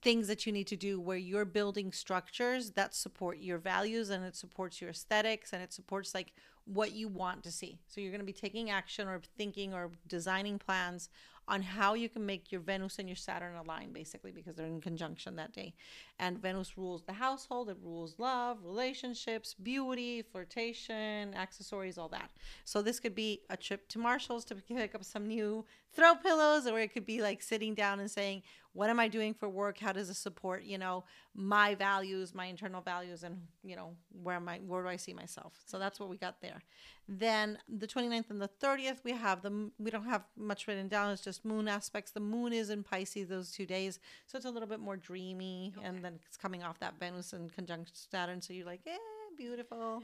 things 0.00 0.28
that 0.28 0.46
you 0.46 0.52
need 0.52 0.66
to 0.68 0.76
do 0.76 1.00
where 1.00 1.16
you're 1.16 1.44
building 1.44 1.92
structures 1.92 2.70
that 2.72 2.94
support 2.94 3.38
your 3.38 3.58
values 3.58 4.10
and 4.10 4.24
it 4.24 4.36
supports 4.36 4.80
your 4.80 4.90
aesthetics 4.90 5.52
and 5.52 5.62
it 5.62 5.72
supports 5.72 6.14
like 6.14 6.32
what 6.66 6.92
you 6.92 7.08
want 7.08 7.42
to 7.44 7.52
see. 7.52 7.78
So 7.88 8.00
you're 8.00 8.10
going 8.10 8.20
to 8.20 8.26
be 8.26 8.32
taking 8.32 8.70
action 8.70 9.06
or 9.08 9.20
thinking 9.36 9.74
or 9.74 9.90
designing 10.06 10.58
plans 10.58 11.08
on 11.46 11.60
how 11.60 11.92
you 11.94 12.08
can 12.08 12.24
make 12.24 12.50
your 12.50 12.60
Venus 12.60 12.98
and 12.98 13.08
your 13.08 13.16
Saturn 13.16 13.54
align 13.56 13.92
basically 13.92 14.32
because 14.32 14.56
they're 14.56 14.66
in 14.66 14.80
conjunction 14.80 15.36
that 15.36 15.52
day. 15.52 15.74
And 16.18 16.40
Venus 16.40 16.78
rules 16.78 17.02
the 17.02 17.12
household, 17.12 17.68
it 17.68 17.76
rules 17.82 18.14
love, 18.18 18.58
relationships, 18.64 19.54
beauty, 19.54 20.22
flirtation, 20.22 21.34
accessories, 21.34 21.98
all 21.98 22.08
that. 22.08 22.30
So 22.64 22.80
this 22.80 22.98
could 22.98 23.14
be 23.14 23.42
a 23.50 23.56
trip 23.56 23.88
to 23.88 23.98
Marshall's 23.98 24.44
to 24.46 24.54
pick 24.54 24.94
up 24.94 25.04
some 25.04 25.26
new 25.26 25.66
throw 25.92 26.14
pillows 26.14 26.66
or 26.66 26.80
it 26.80 26.94
could 26.94 27.06
be 27.06 27.20
like 27.20 27.42
sitting 27.42 27.74
down 27.74 28.00
and 28.00 28.10
saying, 28.10 28.42
what 28.74 28.90
am 28.90 28.98
I 29.00 29.08
doing 29.08 29.34
for 29.34 29.48
work? 29.48 29.78
How 29.78 29.92
does 29.92 30.10
it 30.10 30.14
support, 30.14 30.64
you 30.64 30.78
know, 30.78 31.04
my 31.34 31.76
values, 31.76 32.34
my 32.34 32.46
internal 32.46 32.82
values 32.82 33.22
and, 33.22 33.40
you 33.62 33.76
know, 33.76 33.94
where 34.22 34.34
am 34.36 34.48
I 34.48 34.58
where 34.58 34.82
do 34.82 34.88
I 34.88 34.96
see 34.96 35.14
myself? 35.14 35.54
So 35.64 35.78
that's 35.78 35.98
what 35.98 36.10
we 36.10 36.16
got 36.16 36.42
there. 36.42 36.60
Then 37.08 37.58
the 37.68 37.86
29th 37.86 38.30
and 38.30 38.42
the 38.42 38.50
30th 38.60 38.98
we 39.04 39.12
have 39.12 39.42
the 39.42 39.70
we 39.78 39.90
don't 39.90 40.04
have 40.04 40.24
much 40.36 40.66
written 40.66 40.88
down, 40.88 41.12
it's 41.12 41.22
just 41.22 41.44
moon 41.44 41.68
aspects. 41.68 42.10
The 42.10 42.20
moon 42.20 42.52
is 42.52 42.68
in 42.68 42.82
Pisces 42.82 43.28
those 43.28 43.52
two 43.52 43.64
days. 43.64 44.00
So 44.26 44.36
it's 44.36 44.46
a 44.46 44.50
little 44.50 44.68
bit 44.68 44.80
more 44.80 44.96
dreamy 44.96 45.72
and 45.82 46.04
then 46.04 46.18
it's 46.26 46.36
coming 46.36 46.64
off 46.64 46.80
that 46.80 46.98
Venus 46.98 47.32
and 47.32 47.52
conjunct 47.54 47.92
Saturn 47.94 48.42
so 48.42 48.52
you're 48.52 48.66
like, 48.66 48.82
"Eh, 48.86 48.98
beautiful. 49.36 50.02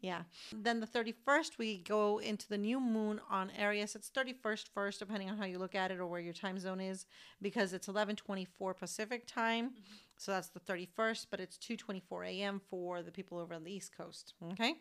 yeah. 0.00 0.22
Then 0.52 0.80
the 0.80 0.86
31st, 0.86 1.58
we 1.58 1.78
go 1.78 2.18
into 2.18 2.48
the 2.48 2.58
new 2.58 2.80
moon 2.80 3.20
on 3.30 3.50
Aries. 3.56 3.94
It's 3.94 4.10
31st 4.10 4.68
first, 4.72 4.98
depending 4.98 5.30
on 5.30 5.38
how 5.38 5.44
you 5.44 5.58
look 5.58 5.74
at 5.74 5.90
it 5.90 5.98
or 5.98 6.06
where 6.06 6.20
your 6.20 6.32
time 6.32 6.58
zone 6.58 6.80
is, 6.80 7.06
because 7.40 7.72
it's 7.72 7.88
11:24 7.88 8.76
Pacific 8.76 9.26
time. 9.26 9.72
So 10.16 10.32
that's 10.32 10.48
the 10.48 10.60
31st, 10.60 11.26
but 11.30 11.40
it's 11.40 11.56
2:24 11.58 12.26
a.m. 12.26 12.60
for 12.70 13.02
the 13.02 13.12
people 13.12 13.38
over 13.38 13.54
on 13.54 13.64
the 13.64 13.72
East 13.72 13.96
Coast. 13.96 14.34
Okay. 14.52 14.76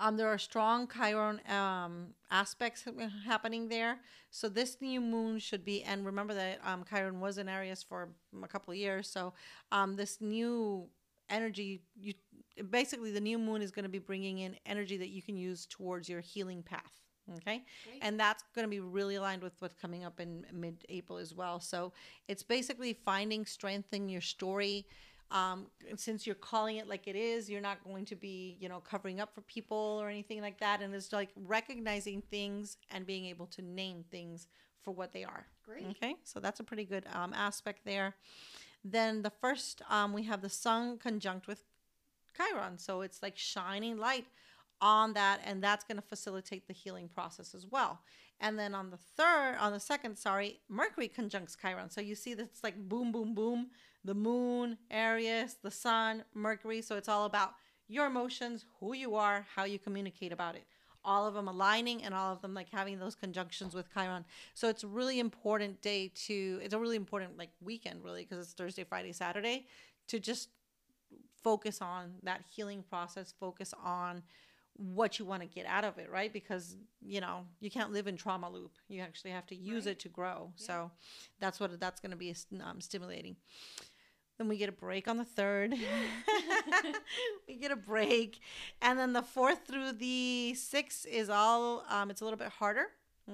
Um, 0.00 0.16
there 0.16 0.28
are 0.28 0.38
strong 0.38 0.86
Chiron 0.88 1.40
um, 1.48 2.14
aspects 2.30 2.84
happening 3.24 3.68
there. 3.68 3.98
So 4.30 4.48
this 4.48 4.76
new 4.80 5.00
moon 5.00 5.40
should 5.40 5.64
be, 5.64 5.82
and 5.82 6.06
remember 6.06 6.34
that 6.34 6.60
um, 6.64 6.84
Chiron 6.88 7.18
was 7.20 7.38
in 7.38 7.48
Aries 7.48 7.82
for 7.82 8.10
a 8.40 8.46
couple 8.46 8.70
of 8.70 8.78
years. 8.78 9.08
So 9.08 9.32
um, 9.72 9.96
this 9.96 10.20
new 10.20 10.88
energy, 11.28 11.82
you 12.00 12.14
basically 12.70 13.10
the 13.10 13.20
new 13.20 13.38
moon 13.38 13.62
is 13.62 13.70
going 13.70 13.84
to 13.84 13.88
be 13.88 13.98
bringing 13.98 14.38
in 14.38 14.56
energy 14.66 14.96
that 14.96 15.08
you 15.08 15.22
can 15.22 15.36
use 15.36 15.66
towards 15.66 16.08
your 16.08 16.20
healing 16.20 16.62
path. 16.62 16.92
Okay, 17.36 17.62
Great. 17.84 17.98
and 18.00 18.18
that's 18.18 18.42
going 18.54 18.64
to 18.64 18.70
be 18.70 18.80
really 18.80 19.16
aligned 19.16 19.42
with 19.42 19.52
what's 19.58 19.74
coming 19.74 20.02
up 20.02 20.18
in 20.18 20.46
mid-April 20.50 21.18
as 21.18 21.34
well. 21.34 21.60
So 21.60 21.92
it's 22.26 22.42
basically 22.42 22.94
finding 23.04 23.44
strength 23.44 23.92
in 23.92 24.08
your 24.08 24.22
story 24.22 24.86
um, 25.30 25.66
since 25.96 26.26
you're 26.26 26.34
calling 26.34 26.76
it 26.76 26.88
like 26.88 27.06
it 27.06 27.16
is, 27.16 27.50
you're 27.50 27.60
not 27.60 27.84
going 27.84 28.04
to 28.06 28.16
be, 28.16 28.56
you 28.60 28.68
know, 28.68 28.80
covering 28.80 29.20
up 29.20 29.34
for 29.34 29.42
people 29.42 29.98
or 30.00 30.08
anything 30.08 30.40
like 30.40 30.58
that. 30.60 30.80
And 30.80 30.94
it's 30.94 31.12
like 31.12 31.30
recognizing 31.36 32.22
things 32.30 32.78
and 32.90 33.06
being 33.06 33.26
able 33.26 33.46
to 33.48 33.62
name 33.62 34.04
things 34.10 34.46
for 34.82 34.92
what 34.92 35.12
they 35.12 35.24
are. 35.24 35.46
Great. 35.64 35.86
Okay, 35.90 36.16
so 36.24 36.40
that's 36.40 36.60
a 36.60 36.64
pretty 36.64 36.84
good 36.84 37.04
um, 37.12 37.34
aspect 37.34 37.84
there. 37.84 38.14
Then 38.84 39.22
the 39.22 39.30
first, 39.30 39.82
um, 39.90 40.14
we 40.14 40.22
have 40.22 40.40
the 40.40 40.48
sun 40.48 40.96
conjunct 40.96 41.46
with 41.46 41.62
Chiron. 42.38 42.78
So 42.78 43.00
it's 43.00 43.22
like 43.22 43.36
shining 43.36 43.98
light 43.98 44.26
on 44.80 45.12
that, 45.14 45.40
and 45.44 45.62
that's 45.62 45.84
going 45.84 45.96
to 45.96 46.02
facilitate 46.02 46.68
the 46.68 46.72
healing 46.72 47.08
process 47.08 47.54
as 47.54 47.66
well. 47.66 48.00
And 48.40 48.58
then 48.58 48.74
on 48.74 48.90
the 48.90 48.96
third, 48.96 49.56
on 49.58 49.72
the 49.72 49.80
second, 49.80 50.16
sorry, 50.16 50.60
Mercury 50.68 51.08
conjuncts 51.08 51.56
Chiron. 51.60 51.90
So 51.90 52.00
you 52.00 52.14
see 52.14 52.34
that 52.34 52.44
it's 52.44 52.62
like 52.62 52.76
boom, 52.88 53.10
boom, 53.10 53.34
boom. 53.34 53.70
The 54.04 54.14
moon, 54.14 54.78
Aries, 54.90 55.56
the 55.62 55.72
sun, 55.72 56.24
Mercury. 56.34 56.80
So 56.80 56.96
it's 56.96 57.08
all 57.08 57.26
about 57.26 57.54
your 57.88 58.06
emotions, 58.06 58.64
who 58.78 58.94
you 58.94 59.16
are, 59.16 59.44
how 59.54 59.64
you 59.64 59.78
communicate 59.78 60.32
about 60.32 60.54
it. 60.54 60.64
All 61.04 61.26
of 61.26 61.34
them 61.34 61.48
aligning 61.48 62.04
and 62.04 62.14
all 62.14 62.32
of 62.32 62.40
them 62.42 62.54
like 62.54 62.68
having 62.70 62.98
those 62.98 63.14
conjunctions 63.14 63.74
with 63.74 63.92
Chiron. 63.92 64.24
So 64.54 64.68
it's 64.68 64.84
a 64.84 64.86
really 64.86 65.18
important 65.18 65.80
day 65.82 66.12
to, 66.26 66.60
it's 66.62 66.74
a 66.74 66.78
really 66.78 66.96
important 66.96 67.38
like 67.38 67.50
weekend 67.60 68.04
really 68.04 68.22
because 68.22 68.44
it's 68.44 68.52
Thursday, 68.52 68.84
Friday, 68.84 69.12
Saturday 69.12 69.66
to 70.08 70.20
just 70.20 70.48
focus 71.48 71.80
on 71.80 72.12
that 72.22 72.42
healing 72.54 72.82
process, 72.82 73.32
focus 73.40 73.72
on 73.82 74.22
what 74.76 75.18
you 75.18 75.24
want 75.24 75.40
to 75.42 75.48
get 75.48 75.64
out 75.66 75.82
of 75.84 75.96
it, 75.98 76.10
right? 76.10 76.30
Because, 76.32 76.76
you 77.00 77.20
know, 77.20 77.46
you 77.58 77.70
can't 77.70 77.90
live 77.90 78.06
in 78.06 78.16
trauma 78.16 78.50
loop. 78.50 78.72
You 78.88 79.00
actually 79.00 79.30
have 79.30 79.46
to 79.46 79.54
use 79.56 79.86
Right. 79.86 79.92
it 79.92 79.98
to 80.00 80.08
grow. 80.08 80.52
So 80.56 80.90
that's 81.40 81.58
what 81.58 81.80
that's 81.80 82.00
going 82.00 82.10
to 82.10 82.16
be 82.16 82.34
um, 82.62 82.80
stimulating. 82.80 83.36
Then 84.36 84.46
we 84.46 84.56
get 84.58 84.68
a 84.68 84.72
break 84.72 85.08
on 85.08 85.16
the 85.16 85.24
third. 85.24 85.74
we 87.48 87.56
get 87.56 87.70
a 87.72 87.76
break. 87.76 88.40
And 88.82 88.98
then 88.98 89.12
the 89.14 89.22
fourth 89.22 89.66
through 89.66 89.92
the 89.92 90.54
sixth 90.54 91.06
is 91.06 91.28
all, 91.30 91.84
um, 91.88 92.10
it's 92.10 92.20
a 92.20 92.24
little 92.24 92.38
bit 92.38 92.50
harder. 92.50 92.86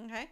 Okay. 0.07 0.31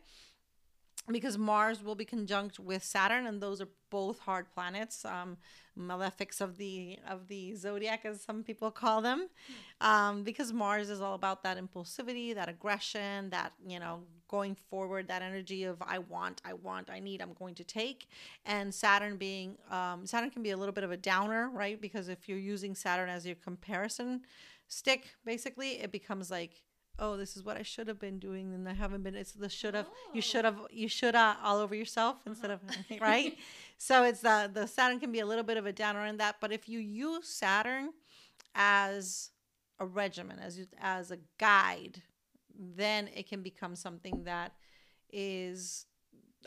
Because 1.10 1.36
Mars 1.36 1.82
will 1.82 1.96
be 1.96 2.04
conjunct 2.04 2.60
with 2.60 2.84
Saturn, 2.84 3.26
and 3.26 3.42
those 3.42 3.60
are 3.60 3.68
both 3.90 4.20
hard 4.20 4.46
planets, 4.54 5.04
um, 5.04 5.36
malefics 5.78 6.40
of 6.40 6.56
the 6.58 6.98
of 7.08 7.26
the 7.26 7.54
zodiac, 7.56 8.04
as 8.04 8.22
some 8.22 8.44
people 8.44 8.70
call 8.70 9.02
them. 9.02 9.28
Um, 9.80 10.22
because 10.22 10.52
Mars 10.52 10.90
is 10.90 11.00
all 11.00 11.14
about 11.14 11.42
that 11.42 11.58
impulsivity, 11.58 12.34
that 12.34 12.48
aggression, 12.48 13.30
that 13.30 13.52
you 13.66 13.80
know 13.80 14.04
going 14.28 14.54
forward, 14.54 15.08
that 15.08 15.22
energy 15.22 15.64
of 15.64 15.82
I 15.82 15.98
want, 15.98 16.40
I 16.44 16.54
want, 16.54 16.88
I 16.88 17.00
need, 17.00 17.20
I'm 17.20 17.34
going 17.34 17.54
to 17.56 17.64
take. 17.64 18.08
And 18.46 18.72
Saturn 18.72 19.16
being 19.16 19.58
um, 19.70 20.06
Saturn 20.06 20.30
can 20.30 20.42
be 20.42 20.50
a 20.50 20.56
little 20.56 20.72
bit 20.72 20.84
of 20.84 20.90
a 20.90 20.96
downer, 20.96 21.50
right? 21.50 21.80
Because 21.80 22.08
if 22.08 22.28
you're 22.28 22.38
using 22.38 22.74
Saturn 22.74 23.08
as 23.08 23.26
your 23.26 23.36
comparison 23.36 24.22
stick, 24.68 25.14
basically, 25.24 25.82
it 25.82 25.92
becomes 25.92 26.30
like 26.30 26.62
oh 26.98 27.16
this 27.16 27.36
is 27.36 27.42
what 27.42 27.56
i 27.56 27.62
should 27.62 27.88
have 27.88 27.98
been 27.98 28.18
doing 28.18 28.52
and 28.54 28.68
i 28.68 28.72
haven't 28.72 29.02
been 29.02 29.14
it's 29.14 29.32
the 29.32 29.48
should 29.48 29.74
have 29.74 29.86
you 30.12 30.18
oh. 30.18 30.20
should 30.20 30.44
have 30.44 30.58
you 30.70 30.88
should 30.88 31.14
have 31.14 31.36
all 31.42 31.58
over 31.58 31.74
yourself 31.74 32.16
uh-huh. 32.16 32.30
instead 32.30 32.50
of 32.50 32.60
right? 33.00 33.36
So 33.78 34.04
it's 34.04 34.20
the 34.20 34.48
the 34.52 34.68
saturn 34.68 35.00
can 35.00 35.10
be 35.10 35.18
a 35.18 35.26
little 35.26 35.42
bit 35.42 35.56
of 35.56 35.66
a 35.66 35.72
downer 35.72 36.06
in 36.06 36.18
that 36.18 36.36
but 36.40 36.52
if 36.52 36.68
you 36.68 36.78
use 36.78 37.26
saturn 37.26 37.90
as 38.54 39.30
a 39.80 39.86
regimen 39.86 40.38
as 40.38 40.64
as 40.80 41.10
a 41.10 41.18
guide 41.38 42.00
then 42.56 43.08
it 43.14 43.28
can 43.28 43.42
become 43.42 43.74
something 43.74 44.22
that 44.24 44.52
is 45.12 45.86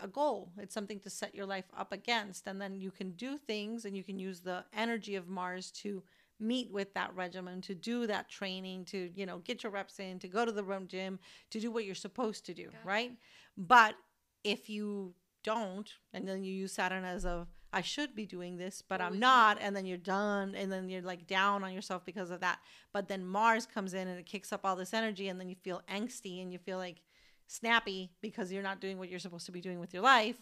a 0.02 0.08
goal. 0.08 0.52
It's 0.58 0.74
something 0.74 1.00
to 1.02 1.10
set 1.10 1.36
your 1.36 1.46
life 1.46 1.66
up 1.78 1.92
against 1.92 2.48
and 2.48 2.60
then 2.60 2.76
you 2.76 2.92
can 2.92 3.12
do 3.12 3.38
things 3.38 3.86
and 3.86 3.96
you 3.96 4.04
can 4.04 4.20
use 4.20 4.42
the 4.42 4.66
energy 4.74 5.16
of 5.16 5.28
mars 5.28 5.72
to 5.72 6.04
meet 6.40 6.72
with 6.72 6.94
that 6.94 7.16
regimen 7.16 7.62
to 7.62 7.74
do 7.74 8.08
that 8.08 8.30
training 8.30 8.84
to 8.86 9.10
you 9.16 9.26
know 9.26 9.40
get 9.40 9.64
your 9.64 9.72
reps 9.72 10.00
in 10.00 10.20
to 10.20 10.28
go 10.28 10.46
to 10.46 10.52
the 10.52 10.64
room 10.64 10.88
gym 10.88 11.20
to 11.50 11.60
do 11.60 11.72
what 11.72 11.86
you're 11.86 11.96
supposed 11.96 12.46
to 12.46 12.54
do 12.54 12.66
Gotcha. 12.66 12.78
right 12.84 13.12
but 13.58 13.96
if 14.44 14.70
you 14.70 15.14
don't 15.44 15.90
and 16.14 16.28
then 16.28 16.44
you 16.44 16.54
use 16.54 16.74
saturn 16.74 17.06
as 17.06 17.24
a 17.24 17.48
i 17.72 17.82
should 17.82 18.16
be 18.16 18.26
doing 18.26 18.58
this 18.58 18.82
but 18.82 19.00
i'm 19.00 19.18
not 19.18 19.58
and 19.62 19.76
then 19.76 19.86
you're 19.86 19.98
done 19.98 20.56
and 20.56 20.72
then 20.72 20.90
you're 20.90 21.02
like 21.02 21.26
down 21.26 21.64
on 21.64 21.72
yourself 21.72 22.04
because 22.04 22.32
of 22.32 22.42
that 22.42 22.60
but 22.92 23.08
then 23.08 23.26
mars 23.26 23.66
comes 23.66 23.94
in 23.94 24.08
and 24.08 24.20
it 24.20 24.26
kicks 24.26 24.52
up 24.52 24.62
all 24.66 24.76
this 24.76 24.94
energy 24.94 25.30
and 25.30 25.40
then 25.40 25.48
you 25.48 25.56
feel 25.56 25.82
angsty 25.90 26.42
and 26.42 26.52
you 26.52 26.60
feel 26.60 26.78
like 26.78 27.02
snappy 27.48 28.12
because 28.22 28.52
you're 28.52 28.64
not 28.64 28.82
doing 28.82 28.98
what 28.98 29.08
you're 29.10 29.20
supposed 29.20 29.46
to 29.46 29.52
be 29.52 29.62
doing 29.62 29.80
with 29.80 29.94
your 29.94 30.04
life 30.04 30.38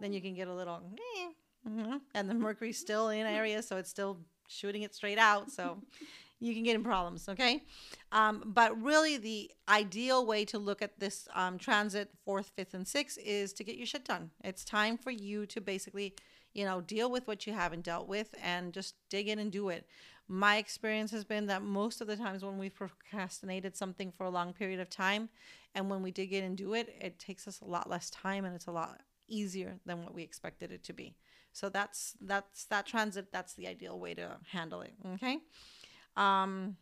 then 0.00 0.12
you 0.12 0.20
can 0.20 0.34
get 0.34 0.48
a 0.48 0.54
little 0.54 0.80
eh, 1.18 1.68
mhm. 1.68 2.00
and 2.14 2.28
the 2.28 2.34
mercury's 2.34 2.78
still 2.78 3.08
in 3.08 3.26
Aries 3.26 3.66
so 3.66 3.76
it's 3.76 3.90
still 3.90 4.18
shooting 4.48 4.82
it 4.82 4.94
straight 4.94 5.18
out 5.18 5.50
so 5.50 5.78
you 6.40 6.54
can 6.54 6.62
get 6.62 6.74
in 6.74 6.82
problems. 6.82 7.28
Okay, 7.28 7.64
um, 8.12 8.42
but 8.46 8.80
really 8.80 9.16
the 9.16 9.50
ideal 9.68 10.26
way 10.26 10.44
to 10.46 10.58
look 10.58 10.82
at 10.82 10.98
this 10.98 11.28
um, 11.34 11.58
transit 11.58 12.10
fourth, 12.24 12.52
fifth, 12.56 12.74
and 12.74 12.86
sixth 12.86 13.18
is 13.24 13.52
to 13.54 13.64
get 13.64 13.76
your 13.76 13.86
shit 13.86 14.04
done. 14.04 14.30
It's 14.42 14.64
time 14.64 14.96
for 14.96 15.10
you 15.10 15.46
to 15.46 15.60
basically, 15.60 16.14
you 16.52 16.64
know, 16.64 16.80
deal 16.80 17.10
with 17.10 17.26
what 17.26 17.46
you 17.46 17.52
haven't 17.52 17.84
dealt 17.84 18.08
with 18.08 18.34
and 18.42 18.72
just 18.72 18.94
dig 19.10 19.28
in 19.28 19.38
and 19.38 19.52
do 19.52 19.68
it. 19.68 19.86
My 20.30 20.58
experience 20.58 21.10
has 21.12 21.24
been 21.24 21.46
that 21.46 21.62
most 21.62 22.02
of 22.02 22.06
the 22.06 22.16
times 22.16 22.44
when 22.44 22.58
we've 22.58 22.74
procrastinated 22.74 23.76
something 23.76 24.12
for 24.12 24.24
a 24.24 24.30
long 24.30 24.52
period 24.52 24.78
of 24.78 24.90
time, 24.90 25.30
and 25.74 25.88
when 25.88 26.02
we 26.02 26.10
dig 26.10 26.32
in 26.32 26.44
and 26.44 26.56
do 26.56 26.74
it, 26.74 26.94
it 27.00 27.18
takes 27.18 27.48
us 27.48 27.60
a 27.60 27.64
lot 27.64 27.88
less 27.88 28.10
time 28.10 28.44
and 28.44 28.54
it's 28.54 28.66
a 28.66 28.72
lot 28.72 29.00
easier 29.26 29.78
than 29.86 30.02
what 30.02 30.14
we 30.14 30.22
expected 30.22 30.70
it 30.70 30.82
to 30.84 30.92
be. 30.92 31.14
So 31.58 31.68
that's 31.68 32.14
that's 32.20 32.66
that 32.66 32.86
transit. 32.86 33.32
That's 33.32 33.54
the 33.54 33.66
ideal 33.66 33.98
way 33.98 34.14
to 34.14 34.36
handle 34.52 34.80
it. 34.82 34.92
Okay. 35.14 35.38
Um, 36.16 36.76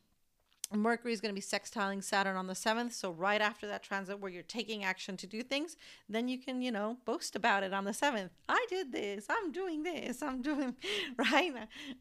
Mercury 0.74 1.12
is 1.12 1.20
going 1.20 1.34
to 1.34 1.40
be 1.40 1.40
sextiling 1.40 2.02
Saturn 2.02 2.36
on 2.36 2.46
the 2.46 2.52
7th. 2.52 2.92
So, 2.92 3.10
right 3.10 3.40
after 3.40 3.66
that 3.68 3.82
transit 3.82 4.18
where 4.18 4.30
you're 4.30 4.42
taking 4.42 4.84
action 4.84 5.16
to 5.18 5.26
do 5.26 5.42
things, 5.42 5.76
then 6.08 6.28
you 6.28 6.38
can, 6.38 6.60
you 6.60 6.72
know, 6.72 6.96
boast 7.04 7.36
about 7.36 7.62
it 7.62 7.72
on 7.72 7.84
the 7.84 7.92
7th. 7.92 8.30
I 8.48 8.66
did 8.68 8.92
this. 8.92 9.26
I'm 9.30 9.52
doing 9.52 9.82
this. 9.84 10.22
I'm 10.22 10.42
doing, 10.42 10.74
right? 11.16 11.52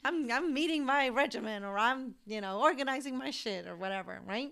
I'm, 0.03 0.31
I'm 0.31 0.53
meeting 0.53 0.83
my 0.83 1.09
regimen 1.09 1.63
or 1.63 1.77
I'm, 1.77 2.15
you 2.25 2.41
know, 2.41 2.59
organizing 2.59 3.17
my 3.17 3.29
shit 3.29 3.67
or 3.67 3.75
whatever, 3.75 4.19
right? 4.25 4.51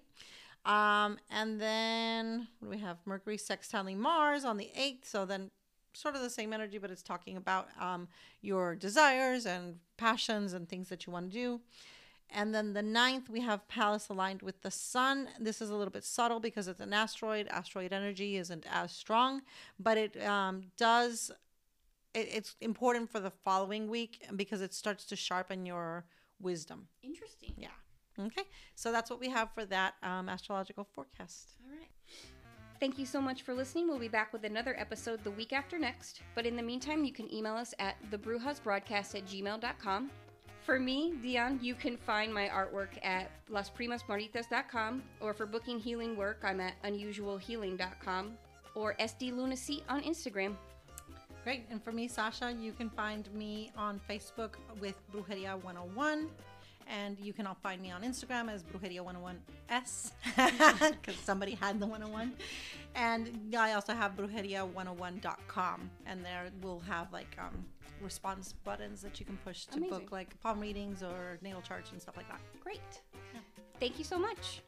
Um, 0.64 1.18
and 1.30 1.60
then 1.60 2.48
we 2.62 2.78
have 2.78 2.98
Mercury 3.06 3.38
sextiling 3.38 3.98
Mars 3.98 4.46
on 4.46 4.58
the 4.58 4.70
8th. 4.78 5.06
So, 5.06 5.26
then 5.26 5.50
sort 5.94 6.16
of 6.16 6.22
the 6.22 6.30
same 6.30 6.54
energy, 6.54 6.78
but 6.78 6.92
it's 6.92 7.04
talking 7.04 7.38
about 7.38 7.70
um, 7.80 8.08
your 8.42 8.76
desires 8.76 9.46
and 9.46 9.80
passions 9.98 10.54
and 10.54 10.68
things 10.68 10.90
that 10.90 11.06
you 11.06 11.14
want 11.14 11.32
to 11.32 11.34
do. 11.34 11.62
And 12.36 12.54
then 12.54 12.74
the 12.74 12.82
ninth, 12.82 13.30
we 13.30 13.42
have 13.42 13.68
Pallas 13.68 14.10
aligned 14.10 14.42
with 14.42 14.62
the 14.64 14.72
sun. 14.72 15.30
This 15.40 15.62
is 15.62 15.70
a 15.70 15.76
little 15.76 15.92
bit 15.92 16.04
subtle 16.04 16.40
because 16.40 16.68
it's 16.68 16.80
an 16.80 16.92
asteroid. 16.92 17.48
Asteroid 17.50 17.94
energy 17.94 18.38
isn't 18.38 18.66
as 18.72 18.92
strong, 18.92 19.44
but 19.80 19.98
it 19.98 20.22
um, 20.24 20.64
does, 20.76 21.32
it, 22.16 22.28
it's 22.32 22.56
important 22.60 23.12
for 23.12 23.20
the 23.20 23.30
following 23.30 23.88
week 23.88 24.26
because 24.36 24.62
it 24.62 24.74
starts 24.74 25.06
to 25.06 25.16
sharpen 25.16 25.66
your 25.66 26.06
wisdom. 26.40 26.88
Interesting. 27.04 27.54
Yeah. 27.56 27.68
Okay. 28.20 28.44
So 28.76 28.92
that's 28.92 29.10
what 29.10 29.20
we 29.20 29.30
have 29.30 29.52
for 29.54 29.66
that 29.66 29.96
um, 30.02 30.28
astrological 30.28 30.88
forecast. 30.96 31.52
All 31.64 31.78
right. 31.78 31.90
Thank 32.80 33.00
you 33.00 33.06
so 33.06 33.22
much 33.22 33.44
for 33.44 33.54
listening. 33.54 33.88
We'll 33.88 34.00
be 34.00 34.08
back 34.08 34.34
with 34.34 34.44
another 34.44 34.76
episode 34.78 35.24
the 35.24 35.32
week 35.32 35.54
after 35.54 35.80
next. 35.80 36.22
But 36.36 36.46
in 36.46 36.56
the 36.56 36.64
meantime, 36.64 37.06
you 37.06 37.14
can 37.14 37.34
email 37.34 37.56
us 37.56 37.74
at 37.80 37.96
thebrujasbroadcast 38.12 39.16
at 39.16 39.26
gmail.com. 39.26 40.12
For 40.66 40.80
me, 40.80 41.14
Dion, 41.22 41.60
you 41.62 41.76
can 41.76 41.98
find 41.98 42.34
my 42.34 42.48
artwork 42.48 43.04
at 43.04 43.30
lasprimasmaritas.com, 43.50 45.04
or 45.20 45.34
for 45.34 45.46
booking 45.46 45.78
healing 45.78 46.16
work, 46.16 46.40
I'm 46.44 46.62
at 46.62 46.82
unusualhealing.com, 46.84 48.38
or 48.76 48.96
sdlunacy 48.96 49.82
on 49.90 50.02
Instagram. 50.04 50.56
Great. 51.44 51.66
And 51.70 51.84
for 51.84 51.92
me, 51.92 52.08
Sasha, 52.08 52.56
you 52.58 52.72
can 52.72 52.90
find 52.90 53.34
me 53.34 53.72
on 53.76 54.00
Facebook 54.10 54.54
with 54.80 54.96
Brujeria 55.12 55.62
101. 55.62 56.30
And 56.88 57.20
you 57.20 57.34
can 57.34 57.48
all 57.48 57.58
find 57.62 57.82
me 57.82 57.92
on 57.92 58.04
Instagram 58.04 58.52
as 58.52 58.64
Brujeria101S 58.64 60.12
because 60.92 61.16
somebody 61.24 61.56
had 61.56 61.80
the 61.80 61.88
101. 61.88 62.34
And 62.96 63.56
I 63.58 63.74
also 63.74 63.94
have 63.94 64.16
Brujeria101.com. 64.16 65.90
And 66.06 66.24
there 66.24 66.50
we'll 66.62 66.80
have 66.82 67.12
like 67.12 67.36
um, 67.40 67.66
response 68.02 68.54
buttons 68.64 69.02
that 69.02 69.20
you 69.20 69.26
can 69.26 69.38
push 69.38 69.66
to 69.66 69.78
Amazing. 69.78 70.00
book 70.00 70.12
like 70.12 70.40
palm 70.42 70.60
readings 70.60 71.04
or 71.04 71.38
natal 71.42 71.62
charts 71.62 71.92
and 71.92 72.02
stuff 72.02 72.18
like 72.18 72.28
that. 72.30 72.42
Great. 72.60 72.82
Thank 73.80 73.98
you 73.98 74.06
so 74.06 74.20
much. 74.20 74.62